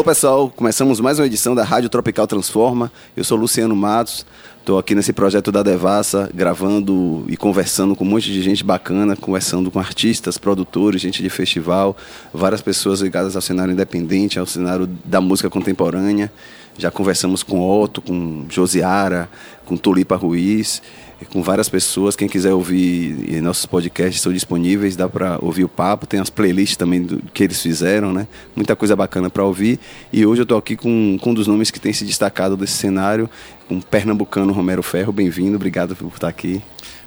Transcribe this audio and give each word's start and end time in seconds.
Alô 0.00 0.06
pessoal, 0.06 0.48
começamos 0.48 0.98
mais 0.98 1.18
uma 1.18 1.26
edição 1.26 1.54
da 1.54 1.62
Rádio 1.62 1.90
Tropical 1.90 2.26
Transforma. 2.26 2.90
Eu 3.14 3.22
sou 3.22 3.36
Luciano 3.36 3.76
Matos, 3.76 4.24
estou 4.58 4.78
aqui 4.78 4.94
nesse 4.94 5.12
projeto 5.12 5.52
da 5.52 5.62
Devassa, 5.62 6.30
gravando 6.32 7.26
e 7.28 7.36
conversando 7.36 7.94
com 7.94 8.02
um 8.02 8.08
monte 8.08 8.32
de 8.32 8.40
gente 8.40 8.64
bacana, 8.64 9.14
conversando 9.14 9.70
com 9.70 9.78
artistas, 9.78 10.38
produtores, 10.38 11.02
gente 11.02 11.22
de 11.22 11.28
festival, 11.28 11.94
várias 12.32 12.62
pessoas 12.62 13.02
ligadas 13.02 13.36
ao 13.36 13.42
cenário 13.42 13.72
independente, 13.72 14.38
ao 14.38 14.46
cenário 14.46 14.88
da 15.04 15.20
música 15.20 15.50
contemporânea. 15.50 16.32
Já 16.78 16.90
conversamos 16.90 17.42
com 17.42 17.60
Otto, 17.60 18.00
com 18.00 18.46
Josiara, 18.48 19.28
com 19.66 19.76
Tulipa 19.76 20.16
Ruiz 20.16 20.80
com 21.26 21.42
várias 21.42 21.68
pessoas. 21.68 22.16
Quem 22.16 22.28
quiser 22.28 22.52
ouvir 22.52 23.40
nossos 23.42 23.66
podcasts 23.66 24.16
estão 24.16 24.32
disponíveis, 24.32 24.96
dá 24.96 25.08
para 25.08 25.38
ouvir 25.42 25.64
o 25.64 25.68
papo. 25.68 26.06
Tem 26.06 26.20
as 26.20 26.30
playlists 26.30 26.76
também 26.76 27.02
do, 27.02 27.22
que 27.32 27.44
eles 27.44 27.60
fizeram, 27.60 28.12
né? 28.12 28.26
Muita 28.54 28.74
coisa 28.74 28.96
bacana 28.96 29.28
para 29.28 29.44
ouvir. 29.44 29.78
E 30.12 30.24
hoje 30.24 30.40
eu 30.40 30.44
estou 30.44 30.58
aqui 30.58 30.76
com, 30.76 31.18
com 31.20 31.30
um 31.30 31.34
dos 31.34 31.46
nomes 31.46 31.70
que 31.70 31.80
tem 31.80 31.92
se 31.92 32.04
destacado 32.04 32.56
desse 32.56 32.74
cenário, 32.74 33.28
o 33.68 33.80
pernambucano 33.80 34.52
Romero 34.52 34.82
Ferro. 34.82 35.12
Bem-vindo, 35.12 35.56
obrigado 35.56 35.94
por 35.94 36.08
estar 36.08 36.28
aqui. 36.28 36.62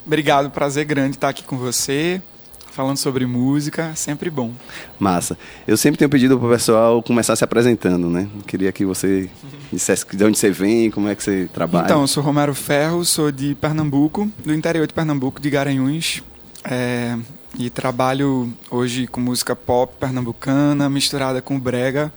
Obrigado, 0.05 0.49
prazer 0.51 0.85
grande 0.85 1.15
estar 1.15 1.29
aqui 1.29 1.43
com 1.43 1.57
você 1.57 2.21
falando 2.73 2.97
sobre 2.97 3.25
música, 3.25 3.93
sempre 3.95 4.29
bom. 4.29 4.51
Massa. 4.99 5.37
Eu 5.67 5.77
sempre 5.77 5.97
tenho 5.97 6.09
pedido 6.09 6.37
para 6.37 6.47
o 6.47 6.51
pessoal 6.51 7.03
começar 7.03 7.35
se 7.35 7.43
apresentando, 7.43 8.09
né? 8.09 8.27
queria 8.47 8.71
que 8.71 8.83
você 8.83 9.29
dissesse 9.71 10.05
de 10.11 10.23
onde 10.23 10.37
você 10.37 10.49
vem, 10.49 10.89
como 10.89 11.07
é 11.07 11.15
que 11.15 11.23
você 11.23 11.47
trabalha. 11.53 11.85
Então, 11.85 12.01
eu 12.01 12.07
sou 12.07 12.23
Romero 12.23 12.55
Ferro, 12.55 13.05
sou 13.05 13.31
de 13.31 13.55
Pernambuco, 13.55 14.29
do 14.43 14.53
interior 14.53 14.87
de 14.87 14.93
Pernambuco, 14.93 15.39
de 15.39 15.49
Garanhuns. 15.49 16.23
É, 16.65 17.17
e 17.57 17.69
trabalho 17.69 18.51
hoje 18.71 19.05
com 19.05 19.21
música 19.21 19.55
pop 19.55 19.93
pernambucana, 19.99 20.89
misturada 20.89 21.41
com 21.41 21.59
brega 21.59 22.11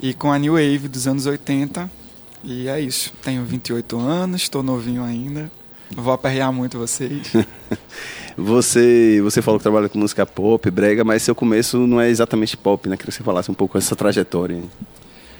e 0.00 0.14
com 0.14 0.32
a 0.32 0.38
New 0.38 0.54
Wave 0.54 0.88
dos 0.88 1.06
anos 1.06 1.26
80. 1.26 1.90
E 2.42 2.68
é 2.68 2.80
isso. 2.80 3.12
Tenho 3.22 3.44
28 3.44 3.98
anos, 3.98 4.42
estou 4.42 4.62
novinho 4.62 5.04
ainda. 5.04 5.50
Vou 5.94 6.12
aperrear 6.12 6.52
muito 6.52 6.78
vocês. 6.78 7.32
Você, 8.36 9.20
você 9.22 9.40
falou 9.40 9.58
que 9.58 9.62
trabalha 9.62 9.88
com 9.88 9.98
música 9.98 10.26
pop, 10.26 10.70
brega, 10.70 11.02
mas 11.02 11.22
seu 11.22 11.34
começo 11.34 11.86
não 11.86 12.00
é 12.00 12.10
exatamente 12.10 12.56
pop, 12.56 12.86
né? 12.88 12.96
Queria 12.96 13.10
que 13.10 13.16
você 13.16 13.24
falasse 13.24 13.50
um 13.50 13.54
pouco 13.54 13.78
dessa 13.78 13.96
trajetória. 13.96 14.62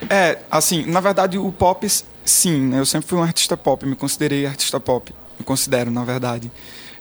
É, 0.09 0.39
assim, 0.51 0.87
na 0.87 1.01
verdade 1.01 1.37
o 1.37 1.53
pop, 1.53 1.87
sim, 2.25 2.61
né? 2.61 2.81
Eu 2.81 2.87
sempre 2.87 3.07
fui 3.07 3.19
um 3.19 3.23
artista 3.23 3.57
pop, 3.57 3.85
me 3.85 3.95
considerei 3.95 4.47
artista 4.47 4.81
pop, 4.81 5.15
me 5.39 5.45
considero, 5.45 5.91
na 5.91 6.05
verdade. 6.05 6.51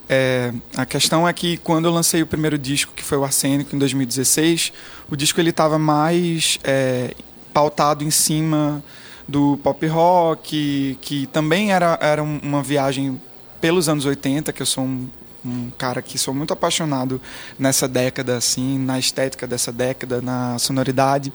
É, 0.07 0.53
a 0.75 0.85
questão 0.85 1.27
é 1.27 1.31
que 1.31 1.57
quando 1.57 1.85
eu 1.85 1.91
lancei 1.91 2.21
o 2.21 2.27
primeiro 2.27 2.57
disco, 2.57 2.91
que 2.93 3.03
foi 3.03 3.17
o 3.17 3.23
Arsênico, 3.23 3.75
em 3.75 3.79
2016, 3.79 4.73
o 5.09 5.15
disco 5.15 5.39
ele 5.39 5.49
estava 5.49 5.79
mais 5.79 6.59
é, 6.63 7.15
pautado 7.53 8.03
em 8.03 8.11
cima 8.11 8.83
do 9.27 9.57
pop 9.63 9.87
rock, 9.87 10.97
que 11.01 11.25
também 11.27 11.71
era, 11.71 11.97
era 12.01 12.21
uma 12.21 12.61
viagem 12.61 13.19
pelos 13.59 13.89
anos 13.89 14.05
80, 14.05 14.53
que 14.53 14.61
eu 14.61 14.65
sou 14.65 14.83
um 14.83 15.09
um 15.45 15.69
cara 15.77 16.01
que 16.01 16.17
sou 16.17 16.33
muito 16.33 16.51
apaixonado 16.51 17.21
nessa 17.57 17.87
década, 17.87 18.37
assim, 18.37 18.79
na 18.79 18.97
estética 18.97 19.45
dessa 19.45 19.71
década, 19.71 20.21
na 20.21 20.57
sonoridade. 20.57 21.31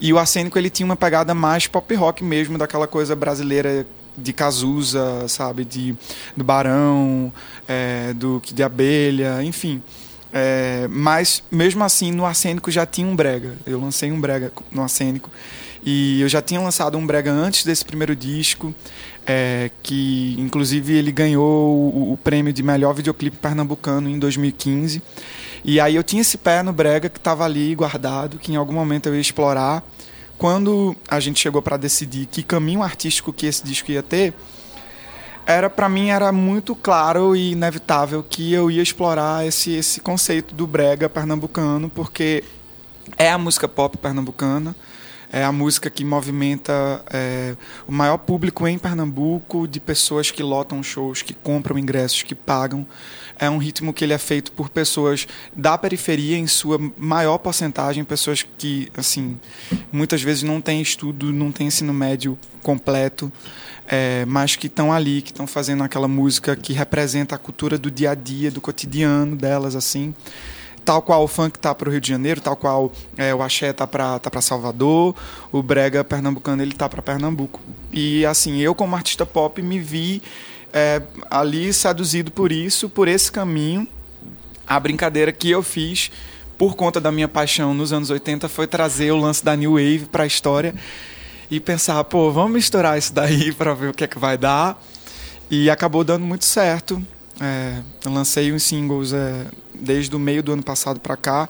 E 0.00 0.12
o 0.12 0.18
Arsênico 0.18 0.58
ele 0.58 0.70
tinha 0.70 0.84
uma 0.86 0.96
pegada 0.96 1.34
mais 1.34 1.66
pop 1.66 1.94
rock 1.94 2.24
mesmo, 2.24 2.56
daquela 2.56 2.86
coisa 2.86 3.14
brasileira 3.14 3.86
de 4.16 4.32
Cazuza, 4.32 5.26
sabe, 5.28 5.64
de 5.64 5.96
do 6.36 6.44
Barão, 6.44 7.32
é, 7.66 8.12
do 8.12 8.40
de 8.44 8.62
Abelha, 8.62 9.42
enfim. 9.42 9.82
É, 10.32 10.88
mas 10.88 11.42
mesmo 11.50 11.84
assim 11.84 12.10
no 12.10 12.24
Arsênico 12.24 12.70
já 12.70 12.86
tinha 12.86 13.06
um 13.06 13.14
brega. 13.14 13.56
Eu 13.66 13.80
lancei 13.80 14.10
um 14.10 14.20
brega 14.20 14.52
no 14.70 14.82
Arsênico 14.82 15.30
e 15.84 16.20
eu 16.20 16.28
já 16.28 16.40
tinha 16.40 16.60
lançado 16.60 16.96
um 16.96 17.06
brega 17.06 17.30
antes 17.30 17.64
desse 17.64 17.84
primeiro 17.84 18.14
disco 18.16 18.74
é, 19.26 19.70
que 19.82 20.34
inclusive 20.38 20.94
ele 20.94 21.12
ganhou 21.12 21.44
o, 21.44 22.12
o, 22.12 22.16
prêmio 22.16 22.52
de 22.52 22.62
melhor 22.62 22.92
videoclipe 22.94 23.36
pernambucano 23.36 24.08
em 24.08 24.18
2015. 24.18 25.02
E 25.64 25.78
aí 25.78 25.94
eu 25.94 26.02
tinha 26.02 26.22
esse 26.22 26.36
pé 26.36 26.62
no 26.62 26.72
brega 26.72 27.08
que 27.08 27.18
estava 27.18 27.44
ali 27.44 27.74
guardado, 27.74 28.38
que 28.38 28.52
em 28.52 28.56
algum 28.56 28.72
momento 28.72 29.06
eu 29.06 29.14
ia 29.14 29.20
explorar. 29.20 29.84
Quando 30.36 30.96
a 31.08 31.20
gente 31.20 31.38
chegou 31.38 31.62
para 31.62 31.76
decidir 31.76 32.26
que 32.26 32.42
caminho 32.42 32.82
artístico 32.82 33.32
que 33.32 33.46
esse 33.46 33.62
disco 33.64 33.92
ia 33.92 34.02
ter, 34.02 34.34
era 35.46 35.70
para 35.70 35.88
mim 35.88 36.10
era 36.10 36.32
muito 36.32 36.74
claro 36.74 37.36
e 37.36 37.52
inevitável 37.52 38.24
que 38.28 38.52
eu 38.52 38.70
ia 38.70 38.82
explorar 38.82 39.46
esse 39.46 39.72
esse 39.72 40.00
conceito 40.00 40.54
do 40.54 40.66
brega 40.66 41.08
pernambucano, 41.08 41.88
porque 41.88 42.42
é 43.16 43.30
a 43.30 43.38
música 43.38 43.68
pop 43.68 43.96
pernambucana 43.98 44.74
é 45.32 45.42
a 45.42 45.50
música 45.50 45.88
que 45.88 46.04
movimenta 46.04 47.02
é, 47.10 47.56
o 47.88 47.92
maior 47.92 48.18
público 48.18 48.68
em 48.68 48.78
Pernambuco, 48.78 49.66
de 49.66 49.80
pessoas 49.80 50.30
que 50.30 50.42
lotam 50.42 50.82
shows, 50.82 51.22
que 51.22 51.32
compram 51.32 51.78
ingressos, 51.78 52.22
que 52.22 52.34
pagam. 52.34 52.86
É 53.38 53.48
um 53.48 53.56
ritmo 53.56 53.94
que 53.94 54.04
ele 54.04 54.12
é 54.12 54.18
feito 54.18 54.52
por 54.52 54.68
pessoas 54.68 55.26
da 55.56 55.78
periferia, 55.78 56.36
em 56.36 56.46
sua 56.46 56.78
maior 56.98 57.38
porcentagem, 57.38 58.04
pessoas 58.04 58.46
que, 58.58 58.92
assim, 58.94 59.40
muitas 59.90 60.22
vezes 60.22 60.42
não 60.42 60.60
têm 60.60 60.82
estudo, 60.82 61.32
não 61.32 61.50
têm 61.50 61.68
ensino 61.68 61.94
médio 61.94 62.38
completo, 62.62 63.32
é, 63.88 64.26
mas 64.26 64.54
que 64.54 64.66
estão 64.66 64.92
ali, 64.92 65.22
que 65.22 65.30
estão 65.30 65.46
fazendo 65.46 65.82
aquela 65.82 66.06
música 66.06 66.54
que 66.54 66.74
representa 66.74 67.36
a 67.36 67.38
cultura 67.38 67.78
do 67.78 67.90
dia 67.90 68.10
a 68.10 68.14
dia, 68.14 68.50
do 68.50 68.60
cotidiano 68.60 69.34
delas, 69.34 69.74
assim 69.74 70.14
tal 70.84 71.02
qual 71.02 71.22
o 71.24 71.28
funk 71.28 71.58
tá 71.58 71.74
para 71.74 71.88
o 71.88 71.92
Rio 71.92 72.00
de 72.00 72.08
Janeiro, 72.08 72.40
tal 72.40 72.56
qual 72.56 72.92
é, 73.16 73.34
o 73.34 73.42
axé 73.42 73.72
tá 73.72 73.86
para 73.86 74.18
tá 74.18 74.30
para 74.30 74.40
Salvador, 74.40 75.14
o 75.50 75.62
brega 75.62 76.02
pernambucano 76.02 76.62
ele 76.62 76.72
tá 76.72 76.88
para 76.88 77.02
Pernambuco. 77.02 77.60
E 77.92 78.24
assim, 78.26 78.58
eu 78.58 78.74
como 78.74 78.96
artista 78.96 79.24
pop 79.24 79.60
me 79.62 79.78
vi 79.78 80.22
é, 80.72 81.02
ali 81.30 81.72
seduzido 81.72 82.30
por 82.30 82.50
isso, 82.50 82.88
por 82.88 83.08
esse 83.08 83.30
caminho. 83.30 83.86
A 84.66 84.78
brincadeira 84.80 85.32
que 85.32 85.50
eu 85.50 85.62
fiz 85.62 86.10
por 86.56 86.76
conta 86.76 87.00
da 87.00 87.10
minha 87.10 87.28
paixão 87.28 87.74
nos 87.74 87.92
anos 87.92 88.08
80 88.10 88.48
foi 88.48 88.66
trazer 88.66 89.10
o 89.10 89.16
lance 89.16 89.44
da 89.44 89.54
New 89.56 89.72
Wave 89.72 90.06
para 90.10 90.24
a 90.24 90.26
história 90.26 90.74
e 91.50 91.60
pensar, 91.60 92.02
pô, 92.04 92.30
vamos 92.30 92.52
misturar 92.52 92.96
isso 92.96 93.12
daí 93.12 93.52
para 93.54 93.74
ver 93.74 93.90
o 93.90 93.94
que 93.94 94.04
é 94.04 94.06
que 94.06 94.18
vai 94.18 94.38
dar. 94.38 94.82
E 95.50 95.68
acabou 95.68 96.02
dando 96.02 96.24
muito 96.24 96.46
certo. 96.46 97.04
É, 97.42 97.82
lancei 98.08 98.52
uns 98.52 98.62
singles 98.62 99.12
é, 99.12 99.46
desde 99.74 100.14
o 100.14 100.18
meio 100.18 100.44
do 100.44 100.52
ano 100.52 100.62
passado 100.62 101.00
para 101.00 101.16
cá, 101.16 101.48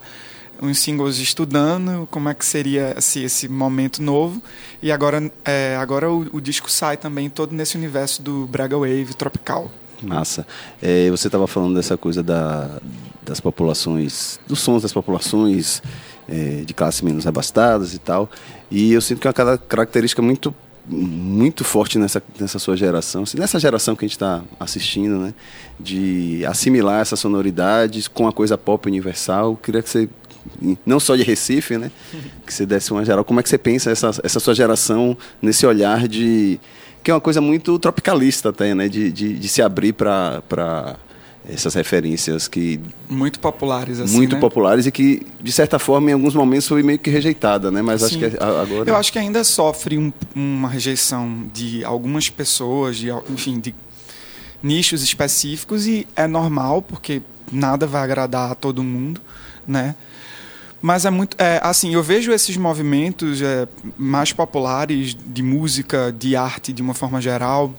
uns 0.60 0.78
singles 0.78 1.19
estudando 1.19 2.08
como 2.10 2.30
é 2.30 2.34
que 2.34 2.47
seria 2.47 2.94
esse, 2.97 3.22
esse 3.22 3.47
momento 3.47 4.02
novo. 4.02 4.42
E 4.82 4.91
agora, 4.91 5.31
é, 5.44 5.76
agora 5.76 6.10
o, 6.10 6.26
o, 6.32 6.41
disco 6.41 6.70
sai 6.70 6.97
também 6.97 7.28
todo 7.28 7.54
nesse 7.54 7.76
universo 7.76 8.22
do 8.22 8.47
Braga 8.47 8.78
Wave 8.78 9.12
tropical. 9.14 9.70
Massa. 10.00 10.47
É, 10.81 11.10
você 11.10 11.28
estava 11.28 11.47
falando 11.47 11.75
dessa 11.75 11.98
coisa 11.98 12.22
da, 12.22 12.81
das 13.22 13.38
populações, 13.38 14.41
dos 14.47 14.60
sons 14.60 14.82
das 14.82 14.92
populações 14.92 15.82
é, 16.28 16.62
de 16.64 16.72
classes 16.72 17.02
menos 17.02 17.26
abastadas 17.26 17.92
e 17.92 17.98
tal. 17.98 18.31
E 18.70 18.92
eu 18.92 19.00
sinto 19.00 19.20
que 19.20 19.28
é 19.28 19.31
uma 19.31 19.58
característica 19.58 20.22
muito 20.22 20.54
muito 20.87 21.65
forte 21.65 21.98
nessa, 21.98 22.22
nessa 22.38 22.59
sua 22.59 22.76
geração, 22.76 23.22
assim, 23.22 23.38
nessa 23.38 23.59
geração 23.59 23.94
que 23.94 24.04
a 24.04 24.09
gente 24.09 24.16
está 24.16 24.43
assistindo, 24.59 25.19
né? 25.19 25.34
De 25.78 26.44
assimilar 26.47 27.00
essas 27.00 27.20
sonoridades 27.20 28.09
com 28.09 28.26
a 28.26 28.32
coisa 28.32 28.59
pop 28.59 28.88
universal. 28.88 29.53
Eu 29.53 29.56
queria 29.56 29.82
que 29.82 29.88
você, 29.88 30.09
não 30.84 30.98
só 30.98 31.15
de 31.15 31.22
Recife, 31.22 31.78
né? 31.78 31.91
Que 32.44 32.53
você 32.53 32.66
desse 32.66 32.93
uma 32.93 33.04
geral. 33.04 33.25
Como 33.25 33.38
é 33.38 33.43
que 33.43 33.48
você 33.48 33.59
pensa 33.59 33.91
essa, 33.91 34.10
essa 34.22 34.41
sua 34.41 34.54
geração 34.54 35.16
nesse 35.41 35.65
olhar 35.65 36.09
de. 36.09 36.59
que 37.03 37.10
é 37.10 37.14
uma 37.14 37.20
coisa 37.20 37.41
muito 37.41 37.78
tropicalista 37.78 38.49
até, 38.49 38.75
né? 38.75 38.88
De, 38.88 39.12
de, 39.12 39.38
de 39.38 39.49
se 39.49 39.62
abrir 39.62 39.93
para 39.93 40.96
essas 41.49 41.75
referências 41.75 42.47
que 42.47 42.81
muito 43.09 43.41
populares 43.41 43.99
assim, 43.99 44.15
muito 44.15 44.35
né? 44.37 44.41
populares 44.41 44.87
e 44.87 44.93
que 44.93 45.27
de 45.41 45.50
certa 45.50 45.79
forma 45.79 46.11
em 46.11 46.12
alguns 46.12 46.35
momentos 46.35 46.69
foi 46.69 46.83
meio 46.83 46.99
que 46.99 47.11
rejeitada 47.11 47.71
né 47.71 47.83
mas 47.83 48.00
Sim. 48.00 48.06
acho 48.06 48.19
que 48.19 48.25
agora 48.43 48.91
eu 48.91 48.97
acho 48.97 49.12
que 49.12 49.19
ainda 49.19 49.43
sofre 49.43 49.99
um, 49.99 50.12
uma 50.35 50.69
rejeição 50.69 51.47
de 51.53 51.85
algumas 51.85 52.31
pessoas 52.31 52.97
de 52.97 53.09
enfim 53.29 53.59
de 53.59 53.75
nichos 54.62 55.03
específicos 55.03 55.87
e 55.87 56.06
é 56.15 56.29
normal 56.29 56.81
porque 56.81 57.21
nada 57.50 57.87
vai 57.87 58.03
agradar 58.03 58.53
a 58.53 58.55
todo 58.55 58.83
mundo 58.83 59.21
né 59.67 59.97
mas 60.81 61.05
é 61.05 61.11
muito 61.11 61.37
é, 61.41 61.61
assim 61.62 61.94
eu 61.94 62.03
vejo 62.05 62.31
esses 62.31 62.56
movimentos 62.56 63.43
é, 63.43 63.67
mais 63.99 64.33
populares 64.33 65.17
de 65.27 65.43
música 65.43 66.15
de 66.17 66.37
arte 66.37 66.73
de 66.73 66.83
uma 66.83 66.94
forma 66.94 67.21
geral 67.21 67.75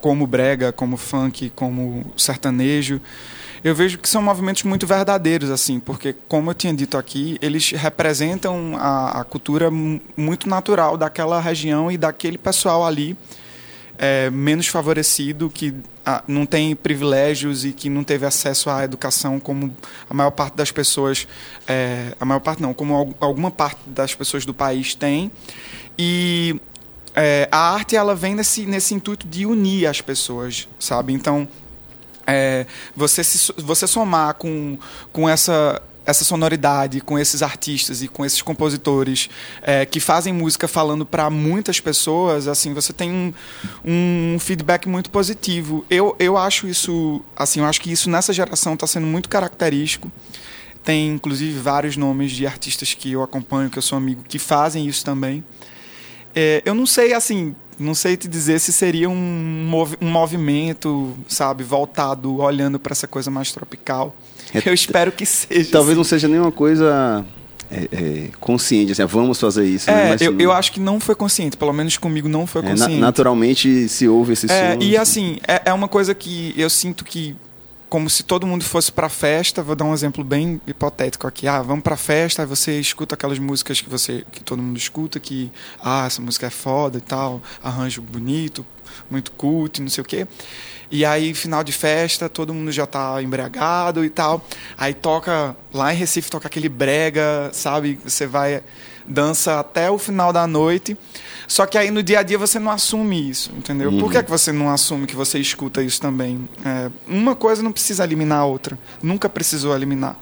como 0.00 0.26
brega, 0.26 0.72
como 0.72 0.96
funk, 0.96 1.50
como 1.50 2.04
sertanejo, 2.16 3.00
eu 3.62 3.74
vejo 3.74 3.98
que 3.98 4.08
são 4.08 4.22
movimentos 4.22 4.62
muito 4.62 4.86
verdadeiros, 4.86 5.50
assim, 5.50 5.78
porque, 5.78 6.14
como 6.28 6.50
eu 6.50 6.54
tinha 6.54 6.72
dito 6.72 6.96
aqui, 6.96 7.36
eles 7.42 7.72
representam 7.72 8.74
a, 8.78 9.20
a 9.20 9.24
cultura 9.24 9.70
muito 9.70 10.48
natural 10.48 10.96
daquela 10.96 11.38
região 11.38 11.92
e 11.92 11.98
daquele 11.98 12.38
pessoal 12.38 12.86
ali, 12.86 13.14
é, 13.98 14.30
menos 14.30 14.66
favorecido, 14.66 15.50
que 15.50 15.74
não 16.26 16.46
tem 16.46 16.74
privilégios 16.74 17.66
e 17.66 17.72
que 17.72 17.90
não 17.90 18.02
teve 18.02 18.24
acesso 18.24 18.70
à 18.70 18.82
educação 18.82 19.38
como 19.38 19.76
a 20.08 20.14
maior 20.14 20.30
parte 20.30 20.54
das 20.54 20.72
pessoas, 20.72 21.28
é, 21.68 22.14
a 22.18 22.24
maior 22.24 22.40
parte 22.40 22.62
não, 22.62 22.72
como 22.72 23.14
alguma 23.20 23.50
parte 23.50 23.80
das 23.86 24.14
pessoas 24.14 24.46
do 24.46 24.54
país 24.54 24.94
tem. 24.94 25.30
E 25.98 26.58
é, 27.14 27.48
a 27.50 27.72
arte 27.72 27.96
ela 27.96 28.14
vem 28.14 28.34
nesse, 28.34 28.66
nesse 28.66 28.94
intuito 28.94 29.26
de 29.26 29.46
unir 29.46 29.86
as 29.86 30.00
pessoas, 30.00 30.68
sabe? 30.78 31.12
Então, 31.12 31.48
é, 32.26 32.66
você, 32.94 33.24
se, 33.24 33.52
você 33.58 33.86
somar 33.86 34.34
com, 34.34 34.78
com 35.12 35.28
essa 35.28 35.82
essa 36.10 36.24
sonoridade 36.24 37.00
com 37.00 37.18
esses 37.18 37.42
artistas 37.42 38.02
e 38.02 38.08
com 38.08 38.24
esses 38.24 38.42
compositores 38.42 39.28
é, 39.62 39.86
que 39.86 40.00
fazem 40.00 40.32
música 40.32 40.66
falando 40.66 41.06
para 41.06 41.30
muitas 41.30 41.78
pessoas, 41.78 42.48
assim, 42.48 42.74
você 42.74 42.92
tem 42.92 43.10
um, 43.10 43.32
um, 43.84 44.38
feedback 44.40 44.88
muito 44.88 45.10
positivo. 45.10 45.84
Eu, 45.88 46.16
eu 46.18 46.36
acho 46.36 46.66
isso, 46.66 47.22
assim, 47.36 47.60
eu 47.60 47.66
acho 47.66 47.80
que 47.80 47.92
isso 47.92 48.10
nessa 48.10 48.32
geração 48.32 48.74
está 48.74 48.86
sendo 48.86 49.06
muito 49.06 49.28
característico. 49.28 50.10
Tem, 50.82 51.10
inclusive, 51.10 51.58
vários 51.60 51.96
nomes 51.96 52.32
de 52.32 52.46
artistas 52.46 52.94
que 52.94 53.12
eu 53.12 53.22
acompanho, 53.22 53.70
que 53.70 53.78
eu 53.78 53.82
sou 53.82 53.98
amigo, 53.98 54.24
que 54.26 54.38
fazem 54.38 54.86
isso 54.86 55.04
também. 55.04 55.44
É, 56.34 56.62
eu 56.64 56.74
não 56.74 56.86
sei, 56.86 57.12
assim, 57.12 57.54
não 57.78 57.94
sei 57.94 58.16
te 58.16 58.28
dizer 58.28 58.60
se 58.60 58.72
seria 58.72 59.08
um, 59.08 59.66
mov 59.68 59.96
um 60.00 60.10
movimento, 60.10 61.16
sabe, 61.26 61.64
voltado, 61.64 62.40
olhando 62.40 62.78
para 62.78 62.92
essa 62.92 63.08
coisa 63.08 63.30
mais 63.30 63.52
tropical. 63.52 64.14
É, 64.54 64.68
eu 64.68 64.74
espero 64.74 65.12
que 65.12 65.24
seja. 65.24 65.70
Talvez 65.70 65.92
assim. 65.92 65.96
não 65.96 66.04
seja 66.04 66.28
nenhuma 66.28 66.52
coisa 66.52 67.24
é, 67.70 67.88
é, 67.92 68.28
consciente, 68.40 68.92
assim, 68.92 69.04
vamos 69.04 69.38
fazer 69.38 69.64
isso. 69.64 69.88
É, 69.88 70.10
né? 70.10 70.16
eu, 70.20 70.38
eu 70.38 70.52
acho 70.52 70.72
que 70.72 70.80
não 70.80 70.98
foi 70.98 71.14
consciente, 71.14 71.56
pelo 71.56 71.72
menos 71.72 71.96
comigo 71.96 72.28
não 72.28 72.46
foi 72.46 72.62
consciente. 72.62 72.94
Na, 72.94 73.06
naturalmente 73.06 73.88
se 73.88 74.08
ouve 74.08 74.32
esse 74.32 74.50
é, 74.50 74.72
som. 74.72 74.82
E 74.82 74.96
assim, 74.96 75.38
é, 75.46 75.62
é 75.66 75.72
uma 75.72 75.88
coisa 75.88 76.14
que 76.14 76.52
eu 76.56 76.68
sinto 76.68 77.04
que 77.04 77.36
como 77.90 78.08
se 78.08 78.22
todo 78.22 78.46
mundo 78.46 78.64
fosse 78.64 78.90
para 78.90 79.08
festa. 79.08 79.62
Vou 79.62 79.74
dar 79.74 79.84
um 79.84 79.92
exemplo 79.92 80.22
bem 80.22 80.60
hipotético 80.66 81.26
aqui. 81.26 81.48
Ah, 81.48 81.60
vamos 81.60 81.82
para 81.82 81.96
festa, 81.96 82.42
aí 82.42 82.46
você 82.46 82.78
escuta 82.78 83.16
aquelas 83.16 83.38
músicas 83.38 83.80
que 83.80 83.90
você 83.90 84.24
que 84.30 84.42
todo 84.42 84.62
mundo 84.62 84.78
escuta, 84.78 85.18
que 85.18 85.50
ah, 85.82 86.06
essa 86.06 86.22
música 86.22 86.46
é 86.46 86.50
foda 86.50 86.98
e 86.98 87.00
tal, 87.00 87.42
arranjo 87.62 88.00
bonito, 88.00 88.64
muito 89.10 89.32
cult, 89.32 89.82
não 89.82 89.88
sei 89.88 90.02
o 90.02 90.04
quê. 90.04 90.26
E 90.92 91.04
aí, 91.04 91.34
final 91.34 91.62
de 91.62 91.72
festa, 91.72 92.28
todo 92.28 92.54
mundo 92.54 92.72
já 92.72 92.86
tá 92.86 93.22
embriagado 93.22 94.04
e 94.04 94.10
tal. 94.10 94.44
Aí 94.76 94.94
toca, 94.94 95.56
lá 95.72 95.92
em 95.92 95.96
Recife, 95.96 96.30
toca 96.30 96.48
aquele 96.48 96.68
brega, 96.68 97.50
sabe? 97.52 97.98
Você 98.04 98.26
vai, 98.26 98.62
dança 99.10 99.58
até 99.58 99.90
o 99.90 99.98
final 99.98 100.32
da 100.32 100.46
noite. 100.46 100.96
Só 101.48 101.66
que 101.66 101.76
aí 101.76 101.90
no 101.90 102.02
dia 102.02 102.20
a 102.20 102.22
dia 102.22 102.38
você 102.38 102.60
não 102.60 102.70
assume 102.70 103.28
isso, 103.28 103.50
entendeu? 103.56 103.90
Uhum. 103.90 103.98
Por 103.98 104.12
que, 104.12 104.18
é 104.18 104.22
que 104.22 104.30
você 104.30 104.52
não 104.52 104.70
assume 104.70 105.06
que 105.06 105.16
você 105.16 105.38
escuta 105.38 105.82
isso 105.82 106.00
também? 106.00 106.48
É, 106.64 106.88
uma 107.08 107.34
coisa 107.34 107.60
não 107.60 107.72
precisa 107.72 108.04
eliminar 108.04 108.38
a 108.38 108.44
outra. 108.44 108.78
Nunca 109.02 109.28
precisou 109.28 109.74
eliminar. 109.74 110.16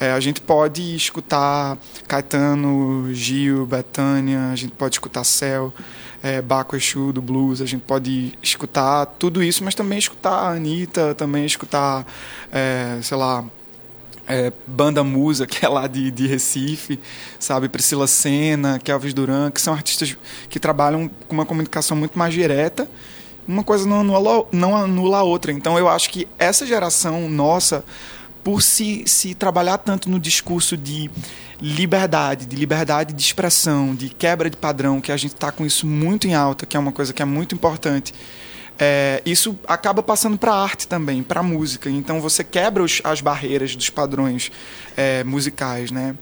É, 0.00 0.12
a 0.12 0.18
gente 0.18 0.40
pode 0.40 0.96
escutar 0.96 1.76
Caetano, 2.08 3.12
Gil, 3.12 3.66
Betânia, 3.66 4.50
a 4.50 4.56
gente 4.56 4.72
pode 4.72 4.94
escutar 4.94 5.22
Céu, 5.24 5.72
é, 6.22 6.40
Baco 6.40 6.74
Exu 6.74 7.12
do 7.12 7.20
blues, 7.20 7.60
a 7.60 7.66
gente 7.66 7.82
pode 7.82 8.32
escutar 8.42 9.04
tudo 9.06 9.42
isso, 9.42 9.62
mas 9.62 9.74
também 9.74 9.98
escutar 9.98 10.32
a 10.32 10.48
Anitta, 10.52 11.14
também 11.14 11.44
escutar, 11.44 12.06
é, 12.50 12.98
sei 13.02 13.16
lá, 13.16 13.44
é, 14.32 14.52
Banda 14.66 15.04
Musa, 15.04 15.46
que 15.46 15.64
é 15.64 15.68
lá 15.68 15.86
de, 15.86 16.10
de 16.10 16.26
Recife, 16.26 16.98
sabe? 17.38 17.68
Priscila 17.68 18.06
Senna, 18.06 18.78
Kelvis 18.78 19.12
Duran, 19.12 19.50
que 19.50 19.60
são 19.60 19.74
artistas 19.74 20.16
que 20.48 20.58
trabalham 20.58 21.10
com 21.28 21.34
uma 21.34 21.44
comunicação 21.44 21.96
muito 21.96 22.18
mais 22.18 22.32
direta. 22.32 22.88
Uma 23.46 23.62
coisa 23.62 23.86
não 23.86 24.00
anula, 24.00 24.46
não 24.50 24.76
anula 24.76 25.18
a 25.18 25.22
outra. 25.22 25.52
Então 25.52 25.78
eu 25.78 25.88
acho 25.88 26.08
que 26.10 26.26
essa 26.38 26.64
geração 26.64 27.28
nossa, 27.28 27.84
por 28.42 28.62
se, 28.62 29.02
se 29.06 29.34
trabalhar 29.34 29.78
tanto 29.78 30.08
no 30.08 30.18
discurso 30.18 30.76
de 30.76 31.10
liberdade, 31.60 32.46
de 32.46 32.56
liberdade 32.56 33.12
de 33.12 33.22
expressão, 33.22 33.94
de 33.94 34.08
quebra 34.08 34.48
de 34.48 34.56
padrão, 34.56 35.00
que 35.00 35.12
a 35.12 35.16
gente 35.16 35.34
está 35.34 35.52
com 35.52 35.66
isso 35.66 35.86
muito 35.86 36.26
em 36.26 36.34
alta, 36.34 36.66
que 36.66 36.76
é 36.76 36.80
uma 36.80 36.92
coisa 36.92 37.12
que 37.12 37.22
é 37.22 37.24
muito 37.24 37.54
importante 37.54 38.12
é, 38.78 39.22
isso 39.24 39.58
acaba 39.66 40.02
passando 40.02 40.36
para 40.38 40.52
arte 40.52 40.88
também, 40.88 41.22
para 41.22 41.42
música. 41.42 41.90
Então 41.90 42.20
você 42.20 42.42
quebra 42.42 42.82
os, 42.82 43.00
as 43.04 43.20
barreiras 43.20 43.76
dos 43.76 43.90
padrões 43.90 44.50
é, 44.96 45.22
musicais, 45.24 45.90
né? 45.90 46.14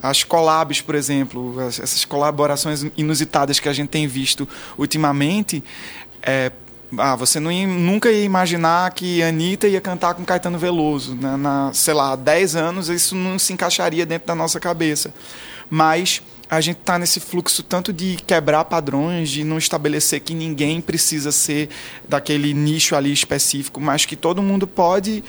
As 0.00 0.22
collabs, 0.22 0.80
por 0.80 0.94
exemplo, 0.94 1.60
essas 1.60 2.04
colaborações 2.04 2.86
inusitadas 2.96 3.58
que 3.58 3.68
a 3.68 3.72
gente 3.72 3.88
tem 3.88 4.06
visto 4.06 4.48
ultimamente, 4.78 5.62
é, 6.22 6.52
ah, 6.96 7.16
você 7.16 7.38
ia, 7.40 7.66
nunca 7.66 8.10
ia 8.10 8.24
imaginar 8.24 8.92
que 8.92 9.22
Anitta 9.22 9.66
ia 9.66 9.80
cantar 9.80 10.14
com 10.14 10.24
Caetano 10.24 10.56
Veloso. 10.56 11.14
Né? 11.14 11.36
Na, 11.36 11.70
sei 11.74 11.94
lá, 11.94 12.14
10 12.16 12.56
anos 12.56 12.88
isso 12.88 13.14
não 13.14 13.38
se 13.38 13.52
encaixaria 13.52 14.06
dentro 14.06 14.28
da 14.28 14.34
nossa 14.34 14.60
cabeça. 14.60 15.12
Mas 15.68 16.22
a 16.50 16.60
gente 16.60 16.78
está 16.78 16.98
nesse 16.98 17.20
fluxo 17.20 17.62
tanto 17.62 17.92
de 17.92 18.16
quebrar 18.26 18.64
padrões, 18.64 19.28
de 19.28 19.44
não 19.44 19.58
estabelecer 19.58 20.20
que 20.20 20.34
ninguém 20.34 20.80
precisa 20.80 21.30
ser 21.30 21.68
daquele 22.08 22.54
nicho 22.54 22.96
ali 22.96 23.12
específico, 23.12 23.80
mas 23.80 24.06
que 24.06 24.16
todo 24.16 24.42
mundo 24.42 24.66
pode 24.66 25.22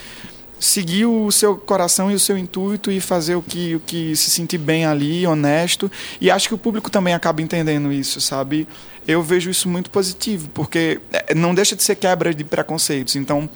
seguir 0.60 1.06
o 1.06 1.32
seu 1.32 1.56
coração 1.56 2.12
e 2.12 2.16
o 2.16 2.20
seu 2.20 2.38
intuito 2.38 2.92
e 2.92 3.00
fazer 3.00 3.36
o 3.36 3.42
que, 3.42 3.76
o 3.76 3.80
que 3.80 4.16
se 4.16 4.30
sentir 4.30 4.58
bem 4.58 4.86
ali, 4.86 5.26
honesto. 5.26 5.90
E 6.20 6.30
acho 6.30 6.48
que 6.50 6.54
o 6.54 6.58
público 6.58 6.90
também 6.90 7.14
acaba 7.14 7.42
entendendo 7.42 7.92
isso, 7.92 8.20
sabe? 8.20 8.68
Eu 9.08 9.24
vejo 9.24 9.50
isso 9.50 9.70
muito 9.70 9.90
positivo, 9.90 10.50
porque 10.54 11.00
é, 11.12 11.34
não 11.34 11.56
deixa 11.56 11.76
de 11.76 11.84
ser 11.84 11.96
quebra 11.96 12.34
de 12.34 12.44
preconceitos. 12.44 13.16
Então, 13.16 13.50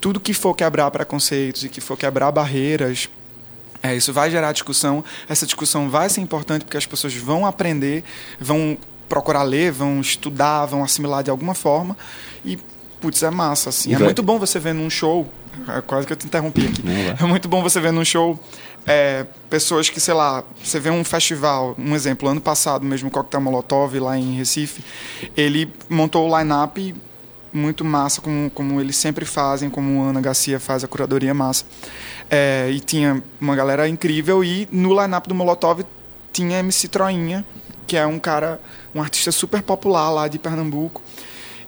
tudo 0.00 0.20
que 0.20 0.32
for 0.32 0.54
quebrar 0.54 0.90
preconceitos 0.90 1.64
e 1.64 1.68
que 1.68 1.80
for 1.80 1.96
quebrar 1.96 2.30
barreiras 2.30 3.08
é, 3.84 3.94
isso 3.94 4.12
vai 4.12 4.30
gerar 4.30 4.52
discussão. 4.52 5.04
Essa 5.28 5.44
discussão 5.44 5.90
vai 5.90 6.08
ser 6.08 6.22
importante 6.22 6.64
porque 6.64 6.78
as 6.78 6.86
pessoas 6.86 7.14
vão 7.14 7.44
aprender, 7.44 8.02
vão 8.40 8.78
procurar 9.08 9.42
ler, 9.42 9.70
vão 9.70 10.00
estudar, 10.00 10.64
vão 10.64 10.82
assimilar 10.82 11.22
de 11.22 11.30
alguma 11.30 11.54
forma. 11.54 11.94
E, 12.42 12.58
putz, 12.98 13.22
é 13.22 13.30
massa, 13.30 13.68
assim. 13.68 13.90
E 13.90 13.94
é 13.94 13.96
vai... 13.96 14.06
muito 14.06 14.22
bom 14.22 14.38
você 14.38 14.58
ver 14.58 14.72
num 14.72 14.88
show. 14.88 15.30
É 15.68 15.82
quase 15.82 16.06
que 16.06 16.12
eu 16.14 16.16
te 16.16 16.26
interrompi 16.26 16.66
aqui. 16.66 16.82
é 17.22 17.26
muito 17.26 17.46
bom 17.46 17.62
você 17.62 17.78
ver 17.78 17.92
num 17.92 18.04
show 18.04 18.40
é, 18.86 19.26
pessoas 19.48 19.88
que, 19.88 19.98
sei 20.00 20.14
lá, 20.14 20.44
você 20.62 20.78
vê 20.78 20.90
um 20.90 21.04
festival, 21.04 21.74
um 21.78 21.94
exemplo, 21.94 22.28
ano 22.28 22.40
passado 22.40 22.84
mesmo, 22.84 23.08
o 23.08 23.10
Coquetel 23.10 23.40
Molotov, 23.40 23.98
lá 23.98 24.18
em 24.18 24.34
Recife, 24.36 24.82
ele 25.36 25.72
montou 25.88 26.28
o 26.28 26.38
line-up 26.38 26.94
muito 27.54 27.84
massa, 27.84 28.20
como, 28.20 28.50
como 28.50 28.80
eles 28.80 28.96
sempre 28.96 29.24
fazem, 29.24 29.70
como 29.70 30.02
Ana 30.02 30.20
Garcia 30.20 30.58
faz, 30.58 30.82
a 30.82 30.88
curadoria 30.88 31.32
massa. 31.32 31.64
É, 32.28 32.68
e 32.70 32.80
tinha 32.80 33.22
uma 33.40 33.54
galera 33.54 33.88
incrível. 33.88 34.42
E 34.42 34.68
no 34.70 35.00
line-up 35.00 35.28
do 35.28 35.34
Molotov 35.34 35.84
tinha 36.32 36.58
MC 36.58 36.88
Troinha, 36.88 37.44
que 37.86 37.96
é 37.96 38.04
um 38.04 38.18
cara, 38.18 38.60
um 38.94 39.00
artista 39.00 39.30
super 39.30 39.62
popular 39.62 40.10
lá 40.10 40.26
de 40.26 40.38
Pernambuco. 40.38 41.00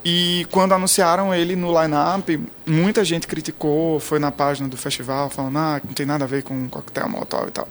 E 0.08 0.46
quando 0.52 0.72
anunciaram 0.72 1.34
ele 1.34 1.56
no 1.56 1.66
line-up, 1.82 2.40
muita 2.64 3.04
gente 3.04 3.26
criticou, 3.26 3.98
foi 3.98 4.20
na 4.20 4.30
página 4.30 4.68
do 4.68 4.76
festival 4.76 5.28
falando, 5.28 5.58
ah, 5.58 5.80
não 5.84 5.92
tem 5.92 6.06
nada 6.06 6.22
a 6.22 6.28
ver 6.28 6.44
com 6.44 6.68
coquetel 6.68 7.08
molotov 7.08 7.48
e 7.48 7.50
tal. 7.50 7.68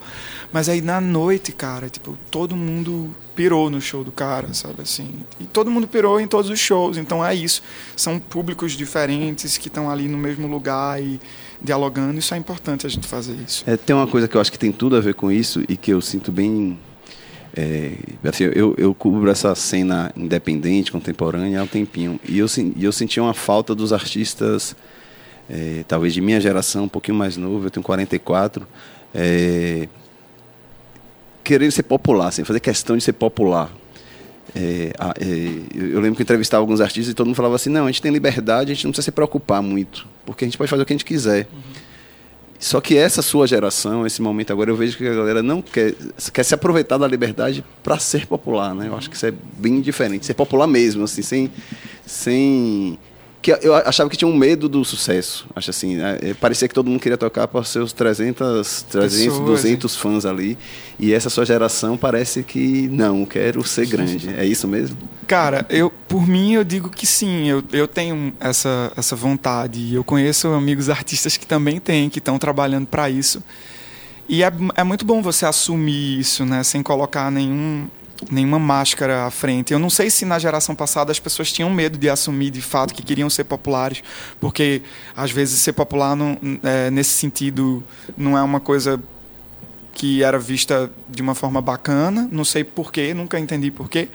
Mas 0.51 0.67
aí 0.67 0.81
na 0.81 0.99
noite, 0.99 1.53
cara, 1.53 1.89
tipo, 1.89 2.17
todo 2.29 2.53
mundo 2.53 3.15
pirou 3.37 3.69
no 3.69 3.79
show 3.79 4.03
do 4.03 4.11
cara, 4.11 4.53
sabe 4.53 4.81
assim? 4.81 5.21
E 5.39 5.45
todo 5.45 5.71
mundo 5.71 5.87
pirou 5.87 6.19
em 6.19 6.27
todos 6.27 6.51
os 6.51 6.59
shows, 6.59 6.97
então 6.97 7.25
é 7.25 7.33
isso. 7.33 7.63
São 7.95 8.19
públicos 8.19 8.73
diferentes 8.73 9.57
que 9.57 9.69
estão 9.69 9.89
ali 9.89 10.09
no 10.09 10.17
mesmo 10.17 10.45
lugar 10.45 11.01
e 11.01 11.21
dialogando, 11.61 12.19
isso 12.19 12.33
é 12.33 12.37
importante 12.37 12.85
a 12.85 12.89
gente 12.89 13.07
fazer 13.07 13.37
isso. 13.47 13.63
É, 13.65 13.77
tem 13.77 13.95
uma 13.95 14.07
coisa 14.07 14.27
que 14.27 14.35
eu 14.35 14.41
acho 14.41 14.51
que 14.51 14.59
tem 14.59 14.73
tudo 14.73 14.97
a 14.97 14.99
ver 14.99 15.13
com 15.13 15.31
isso 15.31 15.63
e 15.69 15.77
que 15.77 15.89
eu 15.89 16.01
sinto 16.01 16.33
bem 16.33 16.77
é, 17.57 17.93
assim, 18.27 18.43
eu, 18.43 18.75
eu 18.77 18.93
cubro 18.93 19.29
essa 19.31 19.55
cena 19.55 20.11
independente, 20.15 20.91
contemporânea 20.91 21.61
há 21.61 21.63
um 21.63 21.67
tempinho. 21.67 22.19
E 22.27 22.37
eu, 22.37 22.47
eu 22.79 22.91
senti 22.91 23.19
uma 23.19 23.33
falta 23.33 23.73
dos 23.73 23.93
artistas, 23.93 24.75
é, 25.49 25.85
talvez 25.87 26.13
de 26.13 26.19
minha 26.19 26.41
geração, 26.41 26.83
um 26.83 26.89
pouquinho 26.89 27.17
mais 27.17 27.37
novo, 27.37 27.67
eu 27.67 27.71
tenho 27.71 27.83
44, 27.83 28.67
é, 29.13 29.87
querer 31.45 31.71
ser 31.71 31.83
popular, 31.83 32.27
assim, 32.27 32.43
fazer 32.43 32.59
questão 32.59 32.97
de 32.97 33.03
ser 33.03 33.13
popular. 33.13 33.71
É, 34.53 34.93
é, 35.19 35.85
eu 35.93 35.99
lembro 36.01 36.15
que 36.15 36.23
entrevistava 36.23 36.61
alguns 36.61 36.81
artistas 36.81 37.11
e 37.11 37.13
todo 37.13 37.27
mundo 37.27 37.35
falava 37.35 37.55
assim: 37.55 37.69
não, 37.69 37.85
a 37.85 37.87
gente 37.87 38.01
tem 38.01 38.11
liberdade, 38.11 38.71
a 38.71 38.75
gente 38.75 38.83
não 38.83 38.91
precisa 38.91 39.05
se 39.05 39.11
preocupar 39.11 39.61
muito, 39.61 40.07
porque 40.25 40.43
a 40.43 40.47
gente 40.47 40.57
pode 40.57 40.69
fazer 40.69 40.83
o 40.83 40.85
que 40.85 40.93
a 40.93 40.95
gente 40.95 41.05
quiser. 41.05 41.47
Uhum. 41.53 41.59
Só 42.57 42.79
que 42.79 42.97
essa 42.97 43.21
sua 43.21 43.45
geração, 43.45 44.07
esse 44.07 44.21
momento 44.21 44.51
agora, 44.51 44.71
eu 44.71 44.75
vejo 44.75 44.97
que 44.97 45.07
a 45.07 45.13
galera 45.13 45.43
não 45.43 45.61
quer, 45.61 45.93
quer 46.33 46.43
se 46.43 46.53
aproveitar 46.53 46.97
da 46.97 47.07
liberdade 47.07 47.63
para 47.83 47.99
ser 47.99 48.25
popular, 48.25 48.73
né? 48.73 48.87
Eu 48.87 48.95
acho 48.95 49.09
que 49.09 49.15
isso 49.15 49.25
é 49.25 49.33
bem 49.57 49.81
diferente, 49.81 50.25
ser 50.25 50.33
popular 50.33 50.65
mesmo, 50.65 51.03
assim, 51.03 51.21
sem, 51.21 51.51
sem 52.05 52.97
que 53.45 53.51
eu 53.61 53.75
achava 53.75 54.09
que 54.09 54.17
tinha 54.17 54.27
um 54.27 54.35
medo 54.35 54.67
do 54.67 54.83
sucesso. 54.83 55.45
Acho 55.55 55.69
assim, 55.69 55.97
né? 55.97 56.17
parecia 56.41 56.67
que 56.67 56.73
todo 56.73 56.89
mundo 56.89 56.99
queria 56.99 57.17
tocar 57.17 57.47
para 57.47 57.63
seus 57.63 57.93
300, 57.93 58.81
300 58.89 59.23
Pessoas, 59.23 59.45
200 59.45 59.95
fãs 59.95 60.25
ali. 60.25 60.57
E 60.97 61.13
essa 61.13 61.29
sua 61.29 61.45
geração 61.45 61.95
parece 61.95 62.41
que 62.41 62.87
não, 62.87 63.23
quero 63.23 63.63
ser 63.63 63.85
grande. 63.85 64.33
É 64.35 64.43
isso 64.43 64.67
mesmo? 64.67 64.97
Cara, 65.27 65.63
eu 65.69 65.91
por 66.07 66.27
mim 66.27 66.53
eu 66.53 66.63
digo 66.63 66.89
que 66.89 67.05
sim, 67.05 67.47
eu, 67.47 67.63
eu 67.71 67.87
tenho 67.87 68.33
essa, 68.39 68.91
essa 68.97 69.15
vontade. 69.15 69.93
Eu 69.93 70.03
conheço 70.03 70.47
amigos 70.47 70.89
artistas 70.89 71.37
que 71.37 71.45
também 71.45 71.79
têm, 71.79 72.09
que 72.09 72.17
estão 72.17 72.39
trabalhando 72.39 72.87
para 72.87 73.11
isso. 73.11 73.43
E 74.27 74.41
é, 74.43 74.51
é 74.73 74.83
muito 74.83 75.05
bom 75.05 75.21
você 75.21 75.45
assumir 75.45 76.19
isso, 76.19 76.43
né, 76.47 76.63
sem 76.63 76.81
colocar 76.81 77.29
nenhum 77.29 77.87
nenhuma 78.29 78.59
máscara 78.59 79.25
à 79.25 79.31
frente. 79.31 79.73
Eu 79.73 79.79
não 79.79 79.89
sei 79.89 80.09
se 80.09 80.25
na 80.25 80.39
geração 80.39 80.75
passada 80.75 81.11
as 81.11 81.19
pessoas 81.19 81.51
tinham 81.51 81.69
medo 81.69 81.97
de 81.97 82.09
assumir 82.09 82.49
de 82.49 82.61
fato 82.61 82.93
que 82.93 83.03
queriam 83.03 83.29
ser 83.29 83.43
populares, 83.43 84.03
porque 84.39 84.81
às 85.15 85.31
vezes 85.31 85.59
ser 85.61 85.73
popular 85.73 86.15
não, 86.15 86.37
é, 86.63 86.89
nesse 86.89 87.11
sentido 87.11 87.83
não 88.17 88.37
é 88.37 88.41
uma 88.41 88.59
coisa 88.59 89.01
que 89.93 90.21
era 90.23 90.37
vista 90.37 90.91
de 91.07 91.21
uma 91.21 91.33
forma 91.33 91.61
bacana, 91.61 92.27
não 92.31 92.43
sei 92.43 92.63
porquê, 92.63 93.13
nunca 93.13 93.39
entendi 93.39 93.71
porquê, 93.71 94.09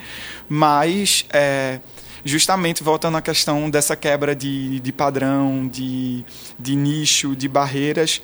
mas 0.47 1.25
é, 1.33 1.80
justamente 2.23 2.83
voltando 2.83 3.16
à 3.16 3.23
questão 3.23 3.71
dessa 3.71 3.97
quebra 3.97 4.35
de, 4.35 4.78
de 4.80 4.92
padrão, 4.92 5.66
de, 5.66 6.23
de 6.59 6.76
nicho, 6.76 7.35
de 7.35 7.49
barreiras, 7.49 8.21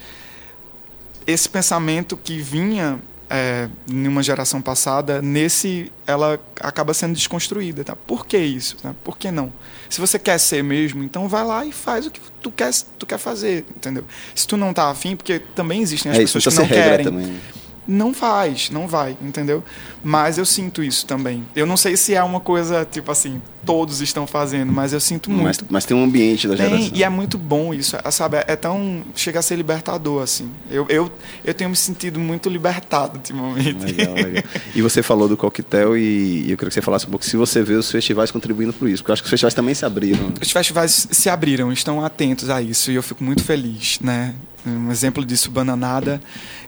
esse 1.26 1.48
pensamento 1.48 2.16
que 2.16 2.38
vinha 2.38 3.00
é, 3.28 3.68
em 3.90 4.06
uma 4.06 4.22
geração 4.22 4.62
passada, 4.62 5.20
nesse 5.20 5.92
ela 6.06 6.40
acaba 6.60 6.94
sendo 6.94 7.14
desconstruída. 7.14 7.84
Tá? 7.84 7.96
Por 7.96 8.26
que 8.26 8.38
isso? 8.38 8.76
Tá? 8.76 8.94
Por 9.04 9.18
que 9.18 9.30
não? 9.30 9.52
Se 9.88 10.00
você 10.00 10.18
quer 10.18 10.38
ser 10.38 10.62
mesmo, 10.62 11.02
então 11.02 11.28
vai 11.28 11.44
lá 11.44 11.64
e 11.64 11.72
faz 11.72 12.06
o 12.06 12.10
que 12.10 12.20
tu 12.40 12.50
quer, 12.50 12.70
tu 12.98 13.06
quer 13.06 13.18
fazer, 13.18 13.64
entendeu? 13.76 14.04
Se 14.34 14.46
tu 14.46 14.56
não 14.56 14.72
tá 14.72 14.90
afim, 14.90 15.16
porque 15.16 15.40
também 15.54 15.80
existem 15.80 16.10
as 16.12 16.18
é, 16.18 16.20
pessoas 16.22 16.46
que 16.46 16.54
não 16.54 16.68
querem. 16.68 17.04
Também 17.04 17.40
não 17.86 18.12
faz, 18.12 18.70
não 18.70 18.88
vai, 18.88 19.16
entendeu? 19.22 19.62
Mas 20.02 20.38
eu 20.38 20.44
sinto 20.44 20.82
isso 20.82 21.06
também. 21.06 21.44
Eu 21.54 21.66
não 21.66 21.76
sei 21.76 21.96
se 21.96 22.14
é 22.14 22.22
uma 22.22 22.40
coisa, 22.40 22.84
tipo 22.84 23.10
assim, 23.10 23.40
todos 23.64 24.00
estão 24.00 24.26
fazendo, 24.26 24.72
mas 24.72 24.92
eu 24.92 25.00
sinto 25.00 25.30
muito. 25.30 25.44
Mas, 25.44 25.64
mas 25.68 25.84
tem 25.84 25.96
um 25.96 26.04
ambiente 26.04 26.48
da 26.48 26.56
geração. 26.56 26.90
e 26.92 27.02
é 27.02 27.08
muito 27.08 27.36
bom 27.36 27.74
isso, 27.74 27.96
é, 28.02 28.10
sabe? 28.10 28.38
É 28.46 28.56
tão. 28.56 29.02
chega 29.14 29.40
a 29.40 29.42
ser 29.42 29.56
libertador, 29.56 30.22
assim. 30.22 30.50
Eu, 30.70 30.86
eu, 30.88 31.10
eu 31.44 31.52
tenho 31.52 31.70
me 31.70 31.76
sentido 31.76 32.18
muito 32.18 32.48
libertado 32.48 33.16
ultimamente. 33.16 33.84
Legal, 33.84 34.14
legal. 34.14 34.44
E 34.74 34.82
você 34.82 35.02
falou 35.02 35.28
do 35.28 35.36
coquetel 35.36 35.96
e 35.96 36.50
eu 36.50 36.56
queria 36.56 36.68
que 36.68 36.74
você 36.74 36.82
falasse 36.82 37.06
um 37.06 37.10
pouco 37.10 37.24
se 37.24 37.36
você 37.36 37.62
vê 37.62 37.74
os 37.74 37.90
festivais 37.90 38.30
contribuindo 38.30 38.72
por 38.72 38.88
isso, 38.88 39.02
porque 39.02 39.10
eu 39.10 39.14
acho 39.14 39.22
que 39.22 39.26
os 39.26 39.30
festivais 39.30 39.54
também 39.54 39.74
se 39.74 39.84
abriram. 39.84 40.32
Os 40.40 40.50
festivais 40.50 41.08
se 41.10 41.28
abriram, 41.28 41.72
estão 41.72 42.04
atentos 42.04 42.50
a 42.50 42.62
isso 42.62 42.90
e 42.90 42.94
eu 42.94 43.02
fico 43.02 43.22
muito 43.24 43.42
feliz, 43.42 43.98
né? 44.00 44.34
Um 44.66 44.90
exemplo 44.90 45.24
disso, 45.24 45.50
Bananada, 45.50 46.20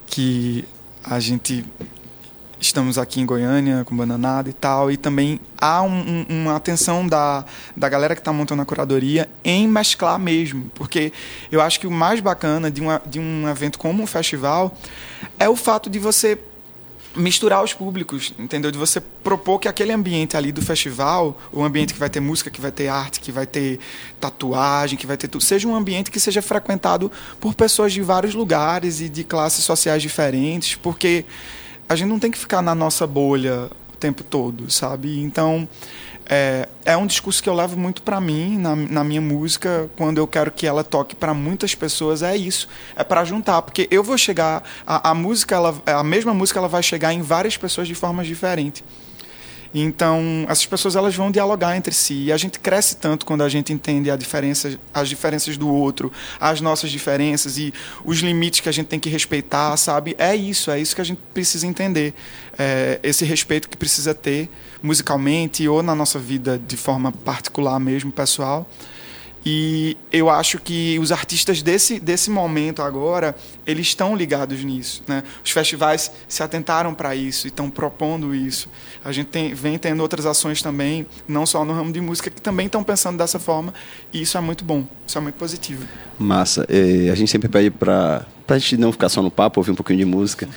que 0.07 0.65
a 1.05 1.21
gente 1.21 1.65
estamos 2.61 2.99
aqui 2.99 3.21
em 3.21 3.27
Goiânia 3.27 3.85
com 3.85 3.97
Bananada 3.97 4.51
e 4.51 4.53
tal, 4.53 4.91
e 4.91 4.97
também 4.97 5.41
há 5.57 5.83
um, 5.83 5.89
um, 5.89 6.27
uma 6.29 6.57
atenção 6.57 7.07
da, 7.07 7.45
da 7.77 7.89
galera 7.89 8.15
que 8.15 8.21
está 8.21 8.33
montando 8.33 8.63
a 8.63 8.65
curadoria 8.65 9.29
em 9.45 9.69
mesclar 9.69 10.19
mesmo, 10.19 10.71
porque 10.75 11.13
eu 11.53 11.61
acho 11.61 11.79
que 11.79 11.87
o 11.87 11.91
mais 11.91 12.21
bacana 12.21 12.71
de, 12.71 12.81
uma, 12.81 13.01
de 13.07 13.21
um 13.21 13.49
evento 13.49 13.79
como 13.79 14.03
um 14.03 14.07
festival 14.07 14.77
é 15.39 15.49
o 15.49 15.57
fato 15.57 15.89
de 15.89 15.99
você 15.99 16.39
misturar 17.17 17.63
os 17.65 17.73
públicos, 17.73 18.33
entendeu? 18.39 18.71
De 18.71 18.79
você 18.79 19.01
propor 19.01 19.59
que 19.59 19.69
aquele 19.69 19.93
ambiente 19.93 20.37
ali 20.37 20.53
do 20.53 20.63
festival, 20.63 21.41
o 21.53 21.63
ambiente 21.63 21.93
que 21.95 21.99
vai 21.99 22.11
ter 22.11 22.21
música, 22.21 22.51
que 22.51 22.61
vai 22.61 22.71
ter 22.71 22.89
arte, 22.89 23.21
que 23.21 23.33
vai 23.33 23.47
ter 23.47 23.79
tatuagem, 24.21 24.99
que 24.99 25.07
vai 25.07 25.17
ter 25.17 25.29
tudo, 25.29 25.43
seja 25.43 25.67
um 25.67 25.75
ambiente 25.75 26.11
que 26.11 26.21
seja 26.21 26.43
frequentado 26.43 27.11
por 27.41 27.55
pessoas 27.55 27.93
de 27.93 28.03
vários 28.03 28.35
lugares 28.35 29.01
e 29.01 29.09
de 29.09 29.25
classes 29.25 29.65
sociais 29.65 30.03
diferentes, 30.03 30.75
porque 30.77 31.25
a 31.89 31.97
gente 31.97 32.09
não 32.09 32.19
tem 32.19 32.31
que 32.31 32.39
ficar 32.39 32.63
na 32.63 32.75
nossa 32.75 33.07
bolha 33.07 33.71
o 33.93 33.97
tempo 33.97 34.23
todo, 34.23 34.71
sabe? 34.71 35.21
Então, 35.21 35.69
é, 36.29 36.69
é 36.85 36.97
um 36.97 37.07
discurso 37.07 37.43
que 37.43 37.49
eu 37.49 37.55
levo 37.55 37.79
muito 37.79 38.03
para 38.03 38.21
mim 38.21 38.59
na, 38.59 38.77
na, 38.77 39.05
minha 39.05 39.21
música. 39.21 39.89
Quando 39.97 40.19
eu 40.19 40.27
quero 40.27 40.51
que 40.51 40.67
ela 40.67 40.85
toque 40.85 41.17
para 41.17 41.33
muitas 41.33 41.75
pessoas 41.75 42.23
é 42.23 42.37
isso. 42.37 42.69
É 42.95 43.03
para 43.03 43.25
juntar 43.25 43.63
porque 43.63 43.89
eu 43.91 44.05
vou 44.05 44.19
chegar 44.19 44.63
a, 44.87 45.11
a 45.11 45.15
música 45.15 45.55
ela, 45.55 45.75
a 45.87 46.05
mesma 46.05 46.35
música 46.35 46.59
ela 46.59 46.69
vai 46.69 46.83
chegar 46.83 47.13
em 47.13 47.23
várias 47.23 47.57
pessoas 47.57 47.89
de 47.89 47.95
formas 47.95 48.27
diferentes 48.27 48.85
então, 49.75 50.47
essas 50.49 50.65
pessoas 50.67 50.97
elas 50.97 51.15
vão 51.15 51.31
dialogar 51.31 51.77
entre 51.77 51.93
si. 51.95 52.25
E 52.25 52.33
a 52.33 52.37
gente 52.37 52.59
cresce 52.59 52.97
tanto 52.97 53.27
quando 53.27 53.43
a 53.43 53.49
gente 53.49 53.73
entende 53.73 54.11
a 54.11 54.17
diferença, 54.17 54.79
as 54.93 55.09
diferenças 55.09 55.57
do 55.57 55.69
outro, 55.69 56.11
as 56.41 56.61
nossas 56.61 56.91
diferenças 56.91 57.59
e 57.59 57.73
os 58.05 58.19
limites 58.19 58.61
que 58.61 58.69
a 58.69 58.73
gente 58.73 58.87
tem 58.87 58.99
que 58.99 59.11
respeitar, 59.11 59.77
sabe? 59.77 60.15
É 60.19 60.35
isso, 60.35 60.71
é 60.71 60.81
isso 60.81 60.95
que 60.95 61.01
a 61.01 61.05
gente 61.05 61.21
precisa 61.35 61.67
entender. 61.67 62.15
É 62.59 62.99
esse 63.03 63.25
respeito 63.25 63.69
que 63.69 63.77
precisa 63.77 64.15
ter 64.15 64.49
musicalmente 64.83 65.67
ou 65.69 65.83
na 65.83 65.95
nossa 65.95 66.19
vida 66.19 66.59
de 66.59 66.77
forma 66.77 67.13
particular 67.13 67.79
mesmo, 67.79 68.11
pessoal. 68.11 68.69
E 69.51 69.97
eu 70.13 70.29
acho 70.29 70.59
que 70.59 70.99
os 70.99 71.13
artistas 71.13 71.63
desse, 71.63 72.01
desse 72.01 72.29
momento 72.29 72.83
agora, 72.83 73.35
eles 73.67 73.87
estão 73.87 74.15
ligados 74.17 74.63
nisso. 74.65 75.03
Né? 75.07 75.23
Os 75.45 75.51
festivais 75.51 76.11
se 76.29 76.43
atentaram 76.43 76.93
para 76.93 77.15
isso 77.15 77.47
e 77.47 77.49
estão 77.49 77.71
propondo 77.71 78.35
isso. 78.35 78.69
A 79.05 79.13
gente 79.13 79.27
tem, 79.27 79.55
vem 79.55 79.79
tendo 79.79 80.01
outras 80.01 80.27
ações 80.27 80.61
também, 80.61 81.07
não 81.27 81.47
só 81.47 81.65
no 81.65 81.73
ramo 81.73 81.93
de 81.93 82.01
música, 82.01 82.31
que 82.31 82.41
também 82.41 82.67
estão 82.67 82.83
pensando 82.83 83.19
dessa 83.19 83.39
forma. 83.39 83.73
E 84.13 84.23
isso 84.23 84.37
é 84.37 84.41
muito 84.41 84.65
bom, 84.65 84.85
isso 85.07 85.17
é 85.17 85.21
muito 85.21 85.37
positivo. 85.37 85.85
Massa. 86.19 86.67
a 87.11 87.15
gente 87.15 87.31
sempre 87.31 87.49
pede 87.49 87.71
para 87.71 88.25
a 88.49 88.59
gente 88.59 88.77
não 88.77 88.93
ficar 88.93 89.09
só 89.09 89.23
no 89.23 89.31
papo, 89.31 89.61
ouvir 89.61 89.71
um 89.71 89.77
pouquinho 89.77 89.99
de 89.99 90.05
música. 90.05 90.49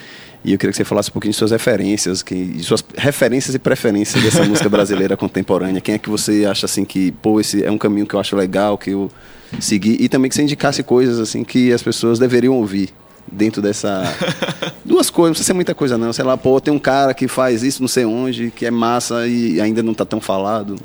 E 0.44 0.54
eu 0.54 0.58
queria 0.58 0.72
que 0.72 0.78
você 0.78 0.84
falasse 0.84 1.10
um 1.10 1.14
pouquinho 1.14 1.32
de 1.32 1.38
suas 1.38 1.52
referências, 1.52 2.24
que, 2.24 2.46
de 2.46 2.64
suas 2.64 2.84
referências 2.98 3.54
e 3.54 3.60
preferências 3.60 4.24
dessa 4.24 4.44
música 4.44 4.68
brasileira 4.70 5.16
contemporânea. 5.16 5.80
Quem 5.80 5.96
é 5.96 5.98
que 6.00 6.10
você 6.10 6.46
acha 6.46 6.66
assim 6.66 6.84
que, 6.84 7.12
pô, 7.12 7.40
esse 7.40 7.64
é 7.64 7.70
um 7.70 7.78
caminho 7.78 8.08
que 8.08 8.16
eu 8.16 8.20
acho 8.20 8.36
legal, 8.36 8.76
que 8.76 8.90
eu 8.90 9.12
segui 9.60 9.98
e 10.00 10.10
também 10.10 10.30
que 10.30 10.36
você 10.36 10.42
indicasse 10.42 10.82
coisas 10.82 11.20
assim 11.20 11.44
que 11.44 11.72
as 11.72 11.84
pessoas 11.84 12.18
deveriam 12.18 12.56
ouvir 12.56 12.90
dentro 13.30 13.62
dessa 13.62 14.04
duas 14.86 15.10
coisas, 15.10 15.30
não 15.30 15.34
precisa 15.34 15.48
ser 15.48 15.54
muita 15.54 15.76
coisa 15.76 15.98
não, 15.98 16.14
sei 16.14 16.24
lá, 16.26 16.38
pô, 16.38 16.60
tem 16.60 16.74
um 16.74 16.80
cara 16.80 17.14
que 17.14 17.28
faz 17.28 17.64
isso 17.64 17.82
não 17.82 17.88
sei 17.88 18.06
onde, 18.06 18.52
que 18.52 18.66
é 18.66 18.72
massa 18.72 19.28
e 19.28 19.60
ainda 19.60 19.82
não 19.84 19.92
está 19.92 20.06
tão 20.06 20.22
falado. 20.22 20.76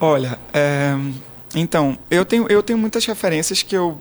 Olha, 0.00 0.38
é... 0.52 0.96
então, 1.54 1.98
eu 2.10 2.24
tenho 2.24 2.46
eu 2.48 2.62
tenho 2.62 2.78
muitas 2.78 3.04
referências 3.04 3.62
que 3.62 3.76
eu 3.76 4.00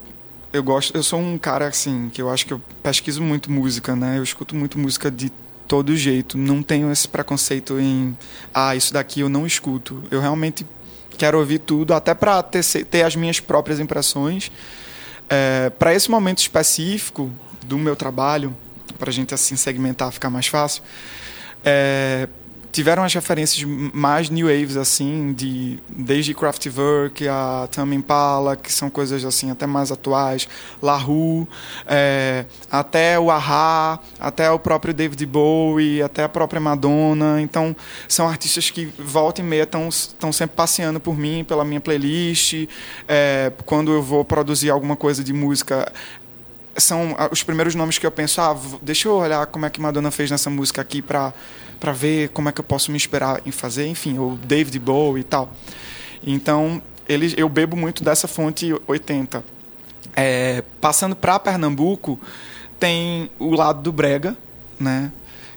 eu 0.51 0.63
gosto, 0.63 0.95
eu 0.95 1.03
sou 1.03 1.19
um 1.19 1.37
cara 1.37 1.67
assim, 1.67 2.09
que 2.11 2.21
eu 2.21 2.29
acho 2.29 2.45
que 2.45 2.53
eu 2.53 2.61
pesquiso 2.81 3.21
muito 3.21 3.51
música, 3.51 3.95
né? 3.95 4.17
Eu 4.17 4.23
escuto 4.23 4.55
muito 4.55 4.79
música 4.79 5.11
de 5.11 5.31
todo 5.67 5.95
jeito. 5.95 6.37
Não 6.37 6.63
tenho 6.63 6.91
esse 6.91 7.07
preconceito 7.07 7.79
em, 7.79 8.17
ah, 8.53 8.75
isso 8.75 8.91
daqui 8.91 9.19
eu 9.21 9.29
não 9.29 9.45
escuto. 9.45 10.03
Eu 10.09 10.19
realmente 10.19 10.65
quero 11.17 11.37
ouvir 11.37 11.59
tudo, 11.59 11.93
até 11.93 12.13
para 12.13 12.41
ter, 12.41 12.63
ter 12.85 13.03
as 13.03 13.15
minhas 13.15 13.39
próprias 13.39 13.79
impressões. 13.79 14.51
É, 15.29 15.69
para 15.69 15.93
esse 15.93 16.09
momento 16.09 16.39
específico 16.39 17.31
do 17.65 17.77
meu 17.77 17.95
trabalho, 17.95 18.55
para 18.97 19.09
a 19.09 19.13
gente 19.13 19.33
assim 19.33 19.55
segmentar, 19.55 20.11
ficar 20.11 20.29
mais 20.29 20.47
fácil, 20.47 20.81
é, 21.63 22.27
tiveram 22.71 23.03
as 23.03 23.13
referências 23.13 23.63
mais 23.93 24.29
new 24.29 24.47
waves 24.47 24.77
assim 24.77 25.33
de 25.33 25.79
desde 25.89 26.33
Kraftwerk 26.33 27.27
a 27.27 27.67
Tame 27.71 27.95
Impala 27.95 28.55
que 28.55 28.71
são 28.71 28.89
coisas 28.89 29.25
assim 29.25 29.51
até 29.51 29.65
mais 29.65 29.91
atuais. 29.91 30.47
La 30.81 30.97
Rue 30.97 31.47
é, 31.87 32.45
até 32.71 33.19
o 33.19 33.31
Aha 33.31 33.99
até 34.19 34.49
o 34.51 34.59
próprio 34.59 34.93
David 34.93 35.25
Bowie 35.25 36.01
até 36.01 36.23
a 36.23 36.29
própria 36.29 36.61
Madonna. 36.61 37.41
Então 37.41 37.75
são 38.07 38.27
artistas 38.27 38.69
que 38.69 38.85
volta 38.97 39.41
e 39.41 39.43
meia 39.43 39.67
estão 39.89 40.31
sempre 40.31 40.55
passeando 40.55 40.99
por 40.99 41.17
mim 41.17 41.43
pela 41.43 41.65
minha 41.65 41.81
playlist. 41.81 42.67
É, 43.07 43.51
quando 43.65 43.91
eu 43.91 44.01
vou 44.01 44.23
produzir 44.23 44.69
alguma 44.69 44.95
coisa 44.95 45.23
de 45.23 45.33
música 45.33 45.91
são 46.77 47.15
os 47.31 47.43
primeiros 47.43 47.75
nomes 47.75 47.97
que 47.97 48.05
eu 48.05 48.11
penso 48.11 48.39
ah 48.39 48.55
deixa 48.81 49.07
eu 49.07 49.13
olhar 49.15 49.45
como 49.47 49.65
é 49.65 49.69
que 49.69 49.81
Madonna 49.81 50.11
fez 50.11 50.31
nessa 50.31 50.49
música 50.49 50.81
aqui 50.81 51.01
para 51.01 51.33
para 51.79 51.91
ver 51.91 52.29
como 52.29 52.49
é 52.49 52.51
que 52.51 52.59
eu 52.59 52.65
posso 52.65 52.91
me 52.91 52.97
esperar 52.97 53.41
em 53.45 53.51
fazer, 53.51 53.87
enfim, 53.87 54.17
o 54.19 54.37
David 54.43 54.77
Bowie 54.79 55.21
e 55.21 55.23
tal. 55.23 55.53
Então, 56.25 56.81
ele, 57.07 57.33
eu 57.37 57.47
bebo 57.47 57.75
muito 57.75 58.03
dessa 58.03 58.27
fonte 58.27 58.73
80. 58.87 59.43
É, 60.15 60.63
passando 60.81 61.15
para 61.15 61.39
Pernambuco, 61.39 62.19
tem 62.79 63.29
o 63.39 63.55
lado 63.55 63.81
do 63.81 63.91
brega, 63.91 64.37
né? 64.79 65.11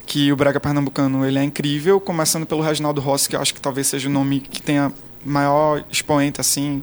Que 0.04 0.32
o 0.32 0.36
brega 0.36 0.58
pernambucano 0.58 1.24
ele 1.24 1.38
é 1.38 1.44
incrível, 1.44 2.00
começando 2.00 2.44
pelo 2.44 2.60
Reginaldo 2.60 3.00
Rossi, 3.00 3.28
que 3.28 3.36
eu 3.36 3.40
acho 3.40 3.54
que 3.54 3.60
talvez 3.60 3.86
seja 3.86 4.08
o 4.08 4.12
nome 4.12 4.40
que 4.40 4.60
tenha 4.60 4.92
maior 5.24 5.84
expoente 5.90 6.40
assim, 6.40 6.82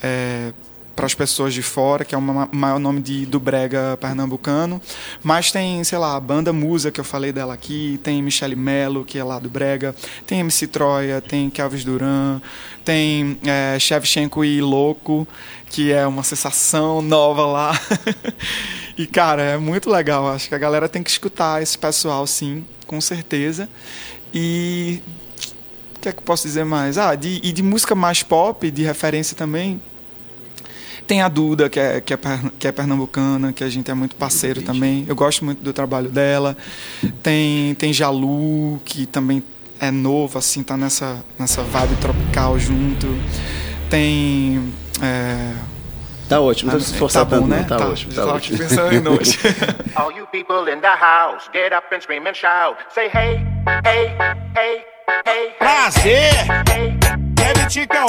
é, 0.00 0.52
para 0.98 1.06
as 1.06 1.14
pessoas 1.14 1.54
de 1.54 1.62
fora, 1.62 2.04
que 2.04 2.12
é 2.12 2.18
o 2.18 2.20
maior 2.20 2.80
nome 2.80 3.00
de, 3.00 3.24
do 3.24 3.38
brega 3.38 3.96
pernambucano. 4.00 4.82
Mas 5.22 5.52
tem, 5.52 5.84
sei 5.84 5.96
lá, 5.96 6.16
a 6.16 6.20
banda 6.20 6.52
Musa, 6.52 6.90
que 6.90 6.98
eu 6.98 7.04
falei 7.04 7.30
dela 7.30 7.54
aqui, 7.54 8.00
tem 8.02 8.20
Michele 8.20 8.56
Melo, 8.56 9.04
que 9.04 9.16
é 9.16 9.22
lá 9.22 9.38
do 9.38 9.48
brega, 9.48 9.94
tem 10.26 10.40
MC 10.40 10.66
Troia, 10.66 11.20
tem 11.20 11.50
Kelvis 11.50 11.84
Duran, 11.84 12.40
tem 12.84 13.38
é, 13.46 13.78
Shevchenko 13.78 14.44
e 14.44 14.60
Louco, 14.60 15.24
que 15.70 15.92
é 15.92 16.04
uma 16.04 16.24
sensação 16.24 17.00
nova 17.00 17.46
lá. 17.46 17.80
e, 18.98 19.06
cara, 19.06 19.42
é 19.42 19.56
muito 19.56 19.88
legal. 19.88 20.28
Acho 20.28 20.48
que 20.48 20.54
a 20.56 20.58
galera 20.58 20.88
tem 20.88 21.04
que 21.04 21.10
escutar 21.10 21.62
esse 21.62 21.78
pessoal, 21.78 22.26
sim, 22.26 22.66
com 22.88 23.00
certeza. 23.00 23.68
E 24.34 25.00
o 25.94 26.00
que 26.00 26.08
é 26.08 26.12
que 26.12 26.18
eu 26.18 26.24
posso 26.24 26.42
dizer 26.42 26.64
mais? 26.64 26.98
Ah, 26.98 27.14
de, 27.14 27.40
e 27.40 27.52
de 27.52 27.62
música 27.62 27.94
mais 27.94 28.24
pop, 28.24 28.68
de 28.68 28.82
referência 28.82 29.36
também. 29.36 29.80
Tem 31.08 31.22
a 31.22 31.28
Duda, 31.28 31.70
que 31.70 31.80
é, 31.80 32.02
que, 32.02 32.12
é, 32.12 32.18
que 32.58 32.68
é 32.68 32.70
pernambucana, 32.70 33.50
que 33.50 33.64
a 33.64 33.68
gente 33.70 33.90
é 33.90 33.94
muito 33.94 34.14
parceiro 34.14 34.60
também. 34.60 35.06
Eu 35.08 35.16
gosto 35.16 35.42
muito 35.42 35.62
do 35.62 35.72
trabalho 35.72 36.10
dela. 36.10 36.54
Tem, 37.22 37.74
tem 37.76 37.94
Jalu, 37.94 38.78
que 38.84 39.06
também 39.06 39.42
é 39.80 39.90
novo, 39.90 40.38
assim, 40.38 40.62
tá 40.62 40.76
nessa, 40.76 41.24
nessa 41.38 41.62
vibe 41.62 41.96
tropical 41.96 42.58
junto. 42.58 43.06
Tem. 43.88 44.70
É... 45.00 45.54
Tá 46.28 46.40
ótimo, 46.40 46.70
não 46.70 46.76
precisa 46.76 46.92
se 46.92 46.98
forçar 46.98 47.24
tá 47.24 47.36
tanto, 47.36 47.48
né? 47.48 47.64
Tá, 47.66 47.78
tá 47.78 47.88
ótimo, 47.88 48.12
tá 48.12 48.26
ótimo. 48.26 48.58
pensando 48.58 48.94
em 48.94 49.00
noite. 49.00 49.38
All 49.96 50.12
you 50.12 50.26
people 50.26 50.70
in 50.70 50.78
the 50.82 50.94
house, 50.94 51.48
get 51.54 51.72
up 51.72 51.86
and 51.90 52.02
scream 52.02 52.26
and 52.26 52.34
shout. 52.34 52.76
Say 52.94 53.08
hey, 53.08 53.42
hey, 53.86 54.14
hey. 54.54 54.98
Prazer! 55.58 56.97
Deve 57.38 57.66
te 57.68 57.86
caô, 57.86 58.06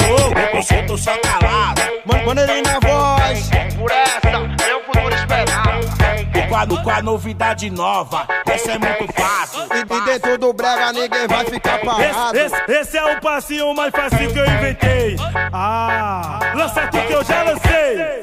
eu 0.52 0.62
solto 0.62 0.98
só 0.98 1.16
calado. 1.18 1.80
Maneirinho 2.26 2.62
na 2.62 2.78
voz. 2.80 3.50
Por 3.78 3.90
essa, 3.90 4.38
meu 4.38 4.84
futuro 4.84 5.14
esperado. 5.14 5.90
O 6.38 6.48
quadro 6.48 6.82
com 6.82 6.90
a 6.90 7.02
novidade 7.02 7.70
nova, 7.70 8.26
essa 8.46 8.72
é 8.72 8.78
muito 8.78 9.12
fácil. 9.12 9.60
E 9.72 10.04
dentro 10.04 10.38
do 10.38 10.52
brega 10.52 10.92
ninguém 10.92 11.26
vai 11.26 11.44
ficar 11.44 11.78
parado. 11.80 12.36
Esse, 12.36 12.54
esse, 12.56 12.72
esse 12.72 12.98
é 12.98 13.16
o 13.16 13.20
passinho 13.20 13.74
mais 13.74 13.90
fácil 13.90 14.32
que 14.32 14.38
eu 14.38 14.46
inventei. 14.46 15.16
Ah, 15.52 16.38
lança 16.54 16.86
tudo 16.88 17.06
que 17.06 17.12
eu 17.12 17.24
já 17.24 17.42
lancei. 17.42 18.20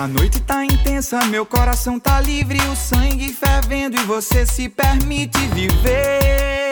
A 0.00 0.08
noite 0.08 0.40
tá 0.40 0.64
intensa, 0.64 1.22
meu 1.26 1.44
coração 1.44 2.00
tá 2.00 2.22
livre, 2.22 2.58
o 2.72 2.74
sangue 2.74 3.30
fervendo 3.34 4.00
e 4.00 4.04
você 4.04 4.46
se 4.46 4.66
permite 4.66 5.38
viver. 5.48 6.70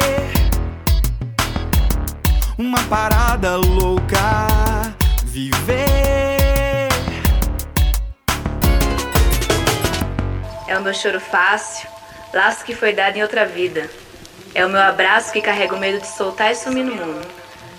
Uma 2.57 2.83
parada 2.85 3.57
louca, 3.57 4.17
viver. 5.27 6.89
É 10.67 10.79
o 10.79 10.83
meu 10.83 10.95
choro 10.95 11.21
fácil, 11.21 11.87
laço 12.33 12.65
que 12.65 12.75
foi 12.75 12.95
dado 12.95 13.19
em 13.19 13.23
outra 13.23 13.45
vida. 13.45 13.91
É 14.55 14.65
o 14.65 14.71
meu 14.71 14.81
abraço 14.81 15.35
que 15.35 15.43
carrega 15.43 15.75
o 15.75 15.79
medo 15.79 16.01
de 16.01 16.07
soltar 16.07 16.53
e 16.53 16.55
sumir 16.55 16.83
no 16.83 16.97
mundo. 16.97 17.29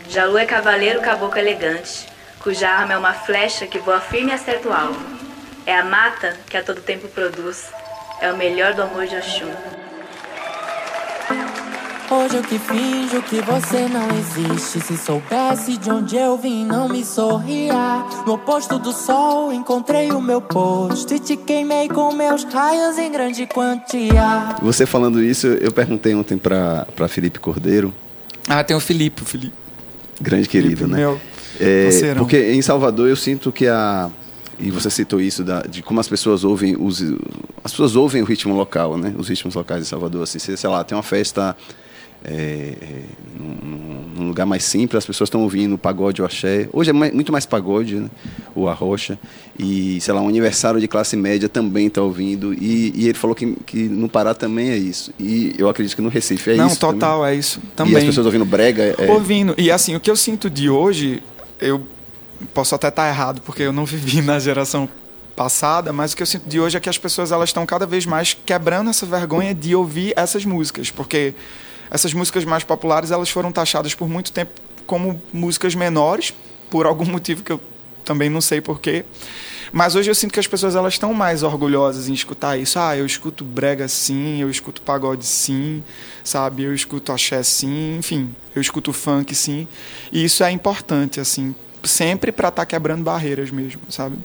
Jalu 0.07 0.37
é 0.37 0.45
cavaleiro, 0.45 1.01
caboclo 1.01 1.39
elegante, 1.39 2.07
cuja 2.39 2.69
arma 2.69 2.93
é 2.93 2.97
uma 2.99 3.13
flecha 3.13 3.65
que 3.65 3.79
voa 3.79 3.99
firme 3.99 4.29
e 4.29 4.35
acerta 4.35 4.69
o 4.69 4.73
alvo. 4.73 5.28
É 5.65 5.77
a 5.77 5.83
mata 5.83 6.37
que 6.49 6.57
a 6.57 6.63
todo 6.63 6.81
tempo 6.81 7.07
produz. 7.09 7.65
É 8.21 8.31
o 8.31 8.37
melhor 8.37 8.73
do 8.73 8.81
amor 8.81 9.05
de 9.07 9.15
Oxum. 9.15 9.51
Hoje 12.11 12.37
eu 12.37 12.41
que 12.41 12.57
finjo 12.57 13.21
que 13.21 13.39
você 13.41 13.87
não 13.87 14.07
existe. 14.17 14.81
Se 14.81 14.97
soubesse 14.97 15.77
de 15.77 15.91
onde 15.91 16.15
eu 16.15 16.35
vim, 16.37 16.65
não 16.65 16.89
me 16.89 17.05
sorria. 17.05 18.03
No 18.25 18.33
oposto 18.33 18.79
do 18.79 18.91
sol, 18.91 19.53
encontrei 19.53 20.11
o 20.11 20.19
meu 20.19 20.41
posto 20.41 21.13
e 21.13 21.19
te 21.19 21.37
queimei 21.37 21.87
com 21.87 22.11
meus 22.11 22.43
raios 22.45 22.97
em 22.97 23.11
grande 23.11 23.45
quantia. 23.45 24.55
Você 24.59 24.87
falando 24.87 25.21
isso, 25.21 25.45
eu 25.45 25.71
perguntei 25.71 26.15
ontem 26.15 26.35
pra, 26.35 26.87
pra 26.95 27.07
Felipe 27.07 27.37
Cordeiro. 27.37 27.93
Ah, 28.47 28.63
tem 28.63 28.75
o 28.75 28.79
Felipe, 28.79 29.21
o 29.21 29.25
Felipe. 29.25 29.53
Grande 30.19 30.49
querido, 30.49 30.77
Felipe, 30.77 30.91
né? 30.91 30.97
Meu, 30.97 31.21
é, 31.59 32.15
porque 32.17 32.53
em 32.53 32.61
Salvador 32.63 33.07
eu 33.07 33.15
sinto 33.15 33.51
que 33.51 33.67
a 33.67 34.09
e 34.59 34.69
você 34.71 34.89
citou 34.89 35.21
isso 35.21 35.43
da, 35.43 35.61
de 35.61 35.81
como 35.81 35.99
as 35.99 36.07
pessoas 36.07 36.43
ouvem 36.43 36.75
os 36.77 37.01
as 37.63 37.71
pessoas 37.71 37.95
ouvem 37.95 38.21
o 38.21 38.25
ritmo 38.25 38.55
local, 38.55 38.97
né? 38.97 39.13
Os 39.17 39.27
ritmos 39.27 39.55
locais 39.55 39.83
de 39.83 39.87
Salvador, 39.87 40.23
assim, 40.23 40.39
sei 40.39 40.69
lá, 40.69 40.83
tem 40.83 40.95
uma 40.97 41.03
festa 41.03 41.55
é, 42.23 42.73
num, 43.39 44.13
num, 44.15 44.27
lugar 44.27 44.45
mais 44.45 44.63
simples, 44.63 44.97
as 44.97 45.05
pessoas 45.05 45.27
estão 45.27 45.41
ouvindo 45.41 45.75
o 45.75 45.77
pagode, 45.77 46.21
o 46.21 46.25
axé. 46.25 46.67
Hoje 46.73 46.89
é 46.89 46.93
mais, 46.93 47.13
muito 47.13 47.31
mais 47.31 47.45
pagode, 47.45 47.95
né? 47.95 48.09
o 48.53 48.67
arrocha. 48.67 49.17
E, 49.57 49.99
sei 50.01 50.13
lá, 50.13 50.21
um 50.21 50.27
aniversário 50.27 50.79
de 50.81 50.87
classe 50.87 51.15
média 51.15 51.47
também 51.47 51.87
está 51.87 52.01
ouvindo. 52.01 52.53
E, 52.53 52.91
e, 52.95 53.07
ele 53.07 53.17
falou 53.17 53.35
que, 53.35 53.55
que 53.65 53.83
no 53.87 54.09
Pará 54.09 54.33
também 54.33 54.69
é 54.69 54.77
isso. 54.77 55.13
E 55.17 55.53
eu 55.57 55.69
acredito 55.69 55.95
que 55.95 56.01
no 56.01 56.09
Recife 56.09 56.51
é 56.51 56.55
Não, 56.55 56.67
isso. 56.67 56.75
Não, 56.75 56.93
total, 56.93 57.19
também. 57.19 57.33
é 57.33 57.39
isso. 57.39 57.61
Também. 57.75 57.93
E 57.93 57.97
as 57.97 58.03
pessoas 58.03 58.25
ouvindo 58.25 58.45
brega. 58.45 58.95
É... 58.97 59.09
Ouvindo. 59.11 59.55
E 59.57 59.71
assim, 59.71 59.95
o 59.95 59.99
que 59.99 60.11
eu 60.11 60.15
sinto 60.15 60.49
de 60.49 60.69
hoje, 60.69 61.23
eu 61.59 61.81
posso 62.53 62.75
até 62.75 62.87
estar 62.87 63.07
errado, 63.07 63.41
porque 63.41 63.63
eu 63.63 63.73
não 63.73 63.85
vivi 63.85 64.21
na 64.21 64.39
geração 64.39 64.89
passada, 65.35 65.93
mas 65.93 66.11
o 66.11 66.17
que 66.17 66.23
eu 66.23 66.27
sinto 66.27 66.49
de 66.49 66.59
hoje 66.59 66.75
é 66.75 66.79
que 66.79 66.89
as 66.89 66.97
pessoas 66.97 67.31
elas 67.31 67.49
estão 67.49 67.65
cada 67.65 67.85
vez 67.85 68.05
mais 68.05 68.33
quebrando 68.33 68.89
essa 68.89 69.05
vergonha 69.05 69.53
de 69.53 69.73
ouvir 69.73 70.13
essas 70.17 70.43
músicas, 70.43 70.91
porque 70.91 71.33
essas 71.89 72.13
músicas 72.13 72.43
mais 72.43 72.63
populares 72.63 73.09
elas 73.09 73.29
foram 73.29 73.51
taxadas 73.51 73.95
por 73.95 74.09
muito 74.09 74.31
tempo 74.31 74.51
como 74.85 75.21
músicas 75.31 75.75
menores, 75.75 76.33
por 76.69 76.85
algum 76.85 77.05
motivo 77.09 77.43
que 77.43 77.51
eu 77.51 77.61
também 78.03 78.29
não 78.29 78.41
sei 78.41 78.59
porquê. 78.59 79.05
Mas 79.71 79.95
hoje 79.95 80.09
eu 80.09 80.15
sinto 80.15 80.33
que 80.33 80.39
as 80.39 80.47
pessoas 80.47 80.75
elas 80.75 80.95
estão 80.95 81.13
mais 81.13 81.43
orgulhosas 81.43 82.09
em 82.09 82.13
escutar 82.13 82.57
isso. 82.57 82.79
Ah, 82.79 82.97
eu 82.97 83.05
escuto 83.05 83.45
brega 83.45 83.87
sim, 83.87 84.41
eu 84.41 84.49
escuto 84.49 84.81
pagode 84.81 85.25
sim, 85.25 85.83
sabe? 86.23 86.63
Eu 86.63 86.73
escuto 86.73 87.11
axé 87.13 87.41
sim, 87.43 87.97
enfim, 87.97 88.35
eu 88.55 88.61
escuto 88.61 88.91
funk 88.91 89.33
sim. 89.35 89.67
E 90.11 90.25
isso 90.25 90.43
é 90.43 90.51
importante 90.51 91.19
assim 91.19 91.55
sempre 91.83 92.31
para 92.31 92.49
estar 92.49 92.61
tá 92.61 92.65
quebrando 92.65 93.03
barreiras 93.03 93.51
mesmo, 93.51 93.81
sabe? 93.89 94.17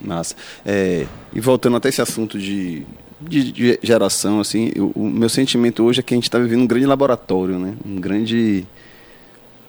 Massa. 0.00 0.34
É, 0.64 1.06
e 1.32 1.40
voltando 1.40 1.76
até 1.76 1.88
esse 1.88 2.02
assunto 2.02 2.38
de, 2.38 2.86
de, 3.20 3.52
de 3.52 3.78
geração, 3.82 4.40
assim, 4.40 4.70
eu, 4.74 4.92
o 4.94 5.08
meu 5.08 5.28
sentimento 5.28 5.82
hoje 5.82 6.00
é 6.00 6.02
que 6.02 6.14
a 6.14 6.16
gente 6.16 6.24
está 6.24 6.38
vivendo 6.38 6.62
um 6.62 6.66
grande 6.66 6.86
laboratório, 6.86 7.58
né? 7.58 7.74
Um 7.84 7.96
grande... 7.96 8.66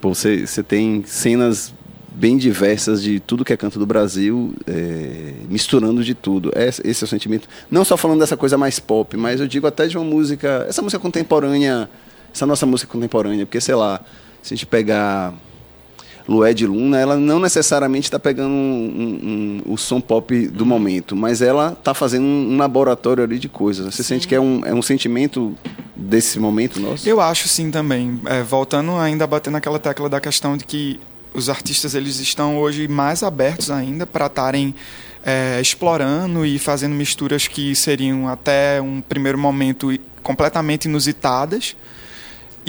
Pô, 0.01 0.13
você, 0.13 0.45
você 0.45 0.61
tem 0.61 1.03
cenas 1.05 1.73
bem 2.17 2.35
diversas 2.35 3.01
de 3.01 3.19
tudo 3.19 3.45
que 3.45 3.53
é 3.53 3.57
canto 3.57 3.77
do 3.77 3.85
Brasil, 3.85 4.53
é, 4.65 5.33
misturando 5.47 6.03
de 6.03 6.15
tudo. 6.15 6.51
Esse, 6.55 6.81
esse 6.87 7.03
é 7.03 7.05
o 7.05 7.07
sentimento. 7.07 7.47
Não 7.69 7.85
só 7.85 7.95
falando 7.95 8.19
dessa 8.19 8.35
coisa 8.35 8.57
mais 8.57 8.79
pop, 8.79 9.15
mas 9.15 9.39
eu 9.39 9.47
digo 9.47 9.67
até 9.67 9.87
de 9.87 9.97
uma 9.97 10.05
música, 10.05 10.65
essa 10.67 10.81
música 10.81 10.99
contemporânea, 10.99 11.87
essa 12.33 12.45
nossa 12.45 12.65
música 12.65 12.91
contemporânea, 12.91 13.45
porque 13.45 13.61
sei 13.61 13.75
lá, 13.75 14.01
se 14.41 14.53
a 14.53 14.57
gente 14.57 14.65
pegar 14.65 15.33
Lued 16.27 16.67
Luna, 16.67 16.99
ela 16.99 17.15
não 17.15 17.39
necessariamente 17.39 18.07
está 18.07 18.19
pegando 18.19 18.49
um, 18.49 18.51
um, 19.63 19.63
um, 19.69 19.73
o 19.73 19.77
som 19.77 20.01
pop 20.01 20.47
do 20.49 20.65
momento, 20.65 21.15
mas 21.15 21.41
ela 21.41 21.71
está 21.71 21.93
fazendo 21.93 22.25
um, 22.25 22.57
laboratório 22.57 23.23
ali 23.23 23.39
de 23.39 23.47
coisas. 23.47 23.85
Você 23.95 24.03
sim. 24.03 24.15
sente 24.15 24.27
que 24.27 24.35
é 24.35 24.39
um, 24.39 24.61
é 24.65 24.73
um 24.73 24.81
sentimento 24.81 25.55
desse 25.95 26.37
momento 26.37 26.79
nosso? 26.81 27.07
Eu 27.07 27.21
acho 27.21 27.47
sim 27.47 27.71
também. 27.71 28.19
É, 28.25 28.43
voltando 28.43 28.91
ainda 28.97 29.23
a 29.23 29.27
bater 29.27 29.49
naquela 29.49 29.79
tecla 29.79 30.09
da 30.09 30.19
questão 30.19 30.57
de 30.57 30.65
que 30.65 30.99
os 31.33 31.49
artistas 31.49 31.95
eles 31.95 32.19
estão 32.19 32.57
hoje 32.57 32.87
mais 32.87 33.23
abertos 33.23 33.71
ainda 33.71 34.05
para 34.05 34.25
estarem 34.25 34.75
é, 35.23 35.61
explorando 35.61 36.45
e 36.45 36.59
fazendo 36.59 36.93
misturas 36.93 37.47
que 37.47 37.73
seriam 37.73 38.27
até 38.27 38.81
um 38.81 39.01
primeiro 39.01 39.37
momento 39.37 39.97
completamente 40.21 40.85
inusitadas 40.85 41.75